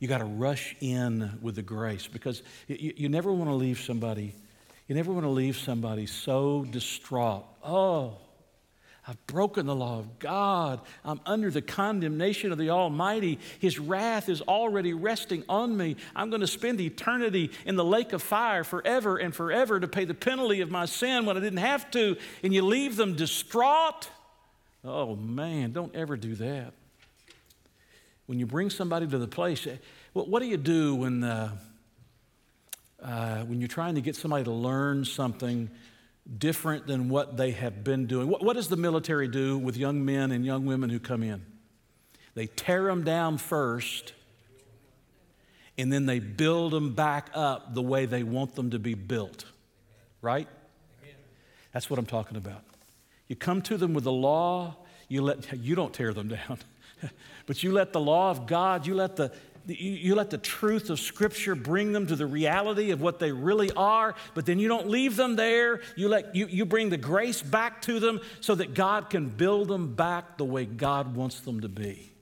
You 0.00 0.08
got 0.08 0.18
to 0.18 0.24
rush 0.24 0.74
in 0.80 1.38
with 1.42 1.54
the 1.54 1.62
grace 1.62 2.08
because 2.08 2.42
you, 2.66 2.94
you 2.96 3.08
never 3.08 3.30
want 3.32 3.50
to 3.50 3.54
leave 3.54 3.78
somebody, 3.78 4.34
you 4.88 4.94
never 4.96 5.12
want 5.12 5.24
to 5.24 5.30
leave 5.30 5.56
somebody 5.56 6.06
so 6.06 6.64
distraught. 6.64 7.44
Oh, 7.62 8.16
I've 9.06 9.26
broken 9.26 9.66
the 9.66 9.74
law 9.74 9.98
of 9.98 10.18
God. 10.18 10.80
I'm 11.04 11.20
under 11.26 11.50
the 11.50 11.62
condemnation 11.62 12.52
of 12.52 12.58
the 12.58 12.70
Almighty. 12.70 13.38
His 13.58 13.78
wrath 13.78 14.28
is 14.28 14.40
already 14.40 14.92
resting 14.92 15.44
on 15.48 15.76
me. 15.76 15.96
I'm 16.14 16.30
going 16.30 16.40
to 16.40 16.46
spend 16.46 16.80
eternity 16.80 17.50
in 17.66 17.76
the 17.76 17.84
lake 17.84 18.12
of 18.12 18.22
fire 18.22 18.62
forever 18.62 19.16
and 19.16 19.34
forever 19.34 19.80
to 19.80 19.88
pay 19.88 20.04
the 20.04 20.14
penalty 20.14 20.60
of 20.60 20.70
my 20.70 20.86
sin 20.86 21.26
when 21.26 21.36
I 21.36 21.40
didn't 21.40 21.58
have 21.58 21.90
to. 21.92 22.16
And 22.42 22.54
you 22.54 22.62
leave 22.62 22.96
them 22.96 23.16
distraught. 23.16 24.08
Oh, 24.84 25.16
man, 25.16 25.72
don't 25.72 25.94
ever 25.94 26.16
do 26.16 26.34
that. 26.36 26.72
When 28.30 28.38
you 28.38 28.46
bring 28.46 28.70
somebody 28.70 29.08
to 29.08 29.18
the 29.18 29.26
place, 29.26 29.66
eh, 29.66 29.74
what, 30.12 30.38
do 30.38 30.46
you 30.46 30.56
do 30.56 30.94
when, 30.94 31.24
uh, 31.24 31.50
uh, 33.02 33.38
when 33.40 33.60
you're 33.60 33.66
trying 33.66 33.96
to 33.96 34.00
get 34.00 34.14
somebody 34.14 34.44
to 34.44 34.52
learn 34.52 35.04
something? 35.04 35.68
different 36.38 36.86
than 36.86 37.08
what 37.08 37.36
they 37.36 37.50
have 37.50 37.82
been 37.82 38.06
doing. 38.06 38.28
What, 38.28 38.44
what, 38.44 38.54
does 38.54 38.68
the 38.68 38.76
military 38.76 39.26
do 39.26 39.58
with 39.58 39.76
young 39.76 40.04
men 40.04 40.30
and 40.30 40.46
young 40.46 40.64
women 40.64 40.88
who 40.88 41.00
come 41.00 41.24
in? 41.24 41.44
They 42.34 42.46
tear 42.46 42.84
them 42.84 43.02
down 43.02 43.38
first, 43.38 44.12
and 45.76 45.92
then 45.92 46.06
they 46.06 46.20
build 46.20 46.72
them 46.72 46.94
back 46.94 47.30
up 47.34 47.74
the 47.74 47.82
way 47.82 48.06
they 48.06 48.22
want 48.22 48.54
them 48.54 48.70
to 48.70 48.78
be 48.78 48.94
built. 48.94 49.44
Right? 50.22 50.46
That's 51.72 51.90
what 51.90 51.98
I'm 51.98 52.06
talking 52.06 52.36
about. 52.36 52.62
You 53.26 53.34
come 53.34 53.60
to 53.62 53.76
them 53.76 53.92
with 53.92 54.04
the 54.04 54.12
law, 54.12 54.76
you, 55.08 55.22
let, 55.22 55.58
you 55.58 55.74
don't 55.74 55.92
tear 55.92 56.12
them 56.12 56.28
down, 56.48 56.58
but 57.46 57.62
you 57.62 57.72
let 57.72 57.92
the 57.92 58.00
law 58.00 58.30
of 58.30 58.46
God, 58.46 58.86
you 58.86 58.94
let 58.94 59.16
the, 59.16 59.32
you, 59.66 60.14
let 60.14 60.30
the 60.30 60.38
truth 60.38 60.90
of 60.90 60.98
Scripture 60.98 61.54
bring 61.54 61.92
them 61.92 62.06
to 62.06 62.16
the 62.16 62.26
reality 62.26 62.90
of 62.90 63.00
what 63.00 63.18
they 63.18 63.32
really 63.32 63.70
are, 63.72 64.14
but 64.34 64.46
then 64.46 64.58
you 64.58 64.68
don't 64.68 64.88
leave 64.88 65.16
them 65.16 65.36
there. 65.36 65.80
You, 65.96 66.08
let, 66.08 66.34
you, 66.34 66.46
you 66.46 66.64
bring 66.64 66.90
the 66.90 66.96
grace 66.96 67.42
back 67.42 67.82
to 67.82 68.00
them 68.00 68.20
so 68.40 68.54
that 68.54 68.74
God 68.74 69.10
can 69.10 69.28
build 69.28 69.68
them 69.68 69.94
back 69.94 70.38
the 70.38 70.44
way 70.44 70.64
God 70.64 71.14
wants 71.14 71.40
them 71.40 71.60
to 71.60 71.68
be. 71.68 72.12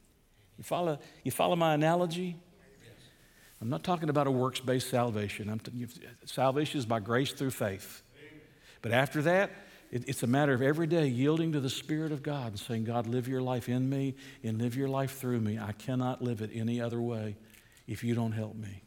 You 0.59 0.65
follow, 0.65 0.99
you 1.23 1.31
follow 1.31 1.57
my 1.57 1.75
analogy? 1.75 2.37
I'm 3.61 3.71
not 3.71 3.83
talking 3.83 4.09
about 4.09 4.27
a 4.27 4.31
works 4.31 4.61
based 4.61 4.89
salvation. 4.89 5.59
T- 5.59 5.87
salvation 6.27 6.79
is 6.79 6.87
by 6.87 7.01
grace 7.01 7.33
through 7.33 7.51
faith. 7.51 8.03
But 8.83 8.93
after 8.93 9.23
that, 9.23 9.51
it, 9.91 10.09
it's 10.09 10.23
a 10.23 10.27
matter 10.27 10.53
of 10.53 10.63
every 10.63 10.87
day 10.87 11.07
yielding 11.07 11.53
to 11.53 11.61
the 11.61 11.71
Spirit 11.71 12.13
of 12.13 12.23
God 12.23 12.49
and 12.49 12.59
saying, 12.59 12.85
God, 12.85 13.07
live 13.07 13.29
your 13.29 13.41
life 13.41 13.69
in 13.69 13.89
me 13.89 14.15
and 14.43 14.61
live 14.61 14.77
your 14.77 14.89
life 14.89 15.19
through 15.19 15.41
me. 15.41 15.59
I 15.59 15.73
cannot 15.73 16.23
live 16.23 16.43
it 16.43 16.51
any 16.53 16.81
other 16.81 17.01
way 17.01 17.37
if 17.87 18.05
you 18.05 18.15
don't 18.15 18.33
help 18.33 18.55
me. 18.55 18.83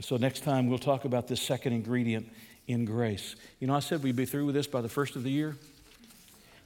So, 0.00 0.16
next 0.16 0.42
time 0.42 0.68
we'll 0.68 0.78
talk 0.78 1.04
about 1.04 1.28
this 1.28 1.40
second 1.40 1.72
ingredient 1.72 2.28
in 2.66 2.84
grace. 2.84 3.36
You 3.60 3.68
know, 3.68 3.74
I 3.74 3.80
said 3.80 4.02
we'd 4.02 4.16
be 4.16 4.26
through 4.26 4.46
with 4.46 4.54
this 4.54 4.66
by 4.66 4.80
the 4.80 4.88
first 4.88 5.14
of 5.16 5.22
the 5.22 5.30
year. 5.30 5.56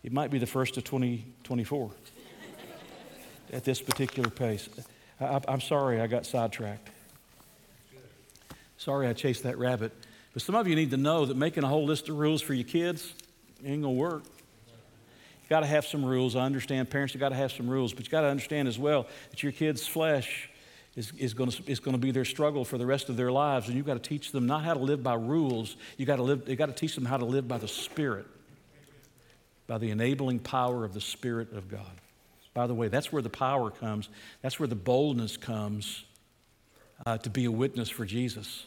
It 0.03 0.13
might 0.13 0.31
be 0.31 0.39
the 0.39 0.47
first 0.47 0.77
of 0.77 0.85
2024 0.85 1.91
at 3.53 3.65
this 3.65 3.83
particular 3.83 4.31
pace. 4.31 4.69
I, 5.21 5.41
I'm 5.47 5.61
sorry 5.61 6.01
I 6.01 6.07
got 6.07 6.25
sidetracked. 6.25 6.89
Sorry 8.79 9.09
I 9.09 9.13
chased 9.13 9.43
that 9.43 9.59
rabbit. 9.59 9.93
But 10.39 10.45
some 10.45 10.55
of 10.55 10.69
you 10.69 10.77
need 10.77 10.93
to 10.93 10.97
know 10.97 11.27
that 11.27 11.37
making 11.37 11.65
a 11.65 11.67
whole 11.67 11.85
list 11.85 12.09
of 12.09 12.17
rules 12.17 12.41
for 12.41 12.55
your 12.55 12.63
kids 12.63 13.13
ain't 13.65 13.83
to 13.83 13.89
work. 13.89 14.23
You 14.23 15.49
got 15.51 15.61
to 15.61 15.67
have 15.67 15.85
some 15.85 16.05
rules. 16.05 16.37
I 16.37 16.43
understand 16.43 16.89
parents 16.91 17.13
have 17.13 17.19
got 17.19 17.31
to 17.31 17.35
have 17.35 17.51
some 17.51 17.69
rules, 17.69 17.93
but 17.93 18.05
you 18.05 18.11
got 18.13 18.21
to 18.21 18.29
understand 18.29 18.69
as 18.69 18.79
well 18.79 19.09
that 19.31 19.43
your 19.43 19.51
kid's 19.51 19.85
flesh 19.85 20.49
is, 20.95 21.11
is, 21.19 21.35
to, 21.35 21.63
is 21.67 21.81
to 21.81 21.99
be 21.99 22.13
their 22.13 22.25
struggle 22.25 22.65
for 22.65 22.79
the 22.79 22.87
rest 22.87 23.09
of 23.09 23.17
their 23.17 23.33
lives, 23.33 23.67
and 23.67 23.77
you've 23.77 23.85
got 23.85 24.01
to 24.01 24.09
teach 24.09 24.31
them 24.31 24.47
not 24.47 24.63
how 24.63 24.75
to 24.75 24.79
live 24.79 25.03
by 25.03 25.15
rules. 25.15 25.77
You 25.97 26.07
got 26.07 26.19
to 26.19 26.23
live. 26.23 26.49
You 26.49 26.55
got 26.55 26.67
to 26.67 26.73
teach 26.73 26.95
them 26.95 27.05
how 27.05 27.17
to 27.17 27.25
live 27.25 27.49
by 27.49 27.59
the 27.59 27.67
Spirit, 27.67 28.27
by 29.67 29.79
the 29.79 29.91
enabling 29.91 30.39
power 30.39 30.85
of 30.85 30.95
the 30.95 31.01
Spirit 31.01 31.53
of 31.53 31.69
God. 31.69 32.01
By 32.55 32.69
the 32.69 32.75
way, 32.75 32.87
that's 32.87 33.11
where 33.11 33.23
the 33.23 33.29
power 33.29 33.73
comes. 33.73 34.09
That's 34.43 34.61
where 34.61 34.69
the 34.69 34.77
boldness 34.77 35.37
comes 35.37 36.05
uh, 37.05 37.19
to 37.19 37.29
be 37.29 37.47
a 37.47 37.51
witness 37.51 37.91
for 37.91 38.05
Jesus. 38.05 38.67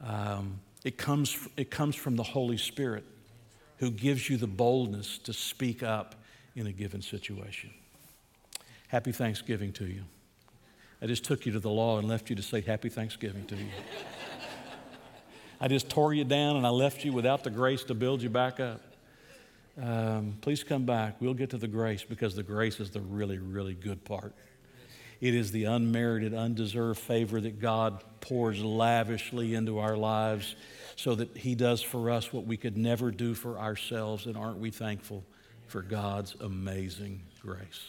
Um, 0.00 0.60
it, 0.84 0.98
comes, 0.98 1.48
it 1.56 1.70
comes 1.70 1.96
from 1.96 2.16
the 2.16 2.22
Holy 2.22 2.56
Spirit 2.56 3.04
who 3.78 3.90
gives 3.90 4.28
you 4.30 4.36
the 4.36 4.46
boldness 4.46 5.18
to 5.18 5.32
speak 5.32 5.82
up 5.82 6.14
in 6.54 6.66
a 6.66 6.72
given 6.72 7.02
situation. 7.02 7.70
Happy 8.88 9.12
Thanksgiving 9.12 9.72
to 9.74 9.86
you. 9.86 10.02
I 11.02 11.06
just 11.06 11.24
took 11.24 11.44
you 11.44 11.52
to 11.52 11.60
the 11.60 11.70
law 11.70 11.98
and 11.98 12.08
left 12.08 12.30
you 12.30 12.36
to 12.36 12.42
say 12.42 12.62
Happy 12.62 12.88
Thanksgiving 12.88 13.44
to 13.46 13.56
you. 13.56 13.66
I 15.60 15.68
just 15.68 15.88
tore 15.88 16.14
you 16.14 16.24
down 16.24 16.56
and 16.56 16.66
I 16.66 16.70
left 16.70 17.04
you 17.04 17.12
without 17.12 17.44
the 17.44 17.50
grace 17.50 17.84
to 17.84 17.94
build 17.94 18.22
you 18.22 18.30
back 18.30 18.60
up. 18.60 18.80
Um, 19.80 20.38
please 20.40 20.64
come 20.64 20.86
back. 20.86 21.20
We'll 21.20 21.34
get 21.34 21.50
to 21.50 21.58
the 21.58 21.68
grace 21.68 22.02
because 22.02 22.34
the 22.34 22.42
grace 22.42 22.80
is 22.80 22.90
the 22.90 23.00
really, 23.00 23.38
really 23.38 23.74
good 23.74 24.04
part. 24.04 24.34
It 25.20 25.34
is 25.34 25.52
the 25.52 25.64
unmerited, 25.64 26.34
undeserved 26.34 26.98
favor 27.00 27.40
that 27.40 27.60
God 27.60 28.02
pours 28.20 28.60
lavishly 28.60 29.54
into 29.54 29.78
our 29.78 29.96
lives 29.96 30.56
so 30.96 31.14
that 31.14 31.36
He 31.36 31.54
does 31.54 31.82
for 31.82 32.10
us 32.10 32.32
what 32.32 32.46
we 32.46 32.56
could 32.56 32.76
never 32.76 33.10
do 33.10 33.34
for 33.34 33.58
ourselves. 33.58 34.26
And 34.26 34.36
aren't 34.36 34.58
we 34.58 34.70
thankful 34.70 35.24
for 35.66 35.82
God's 35.82 36.34
amazing 36.40 37.22
grace? 37.40 37.84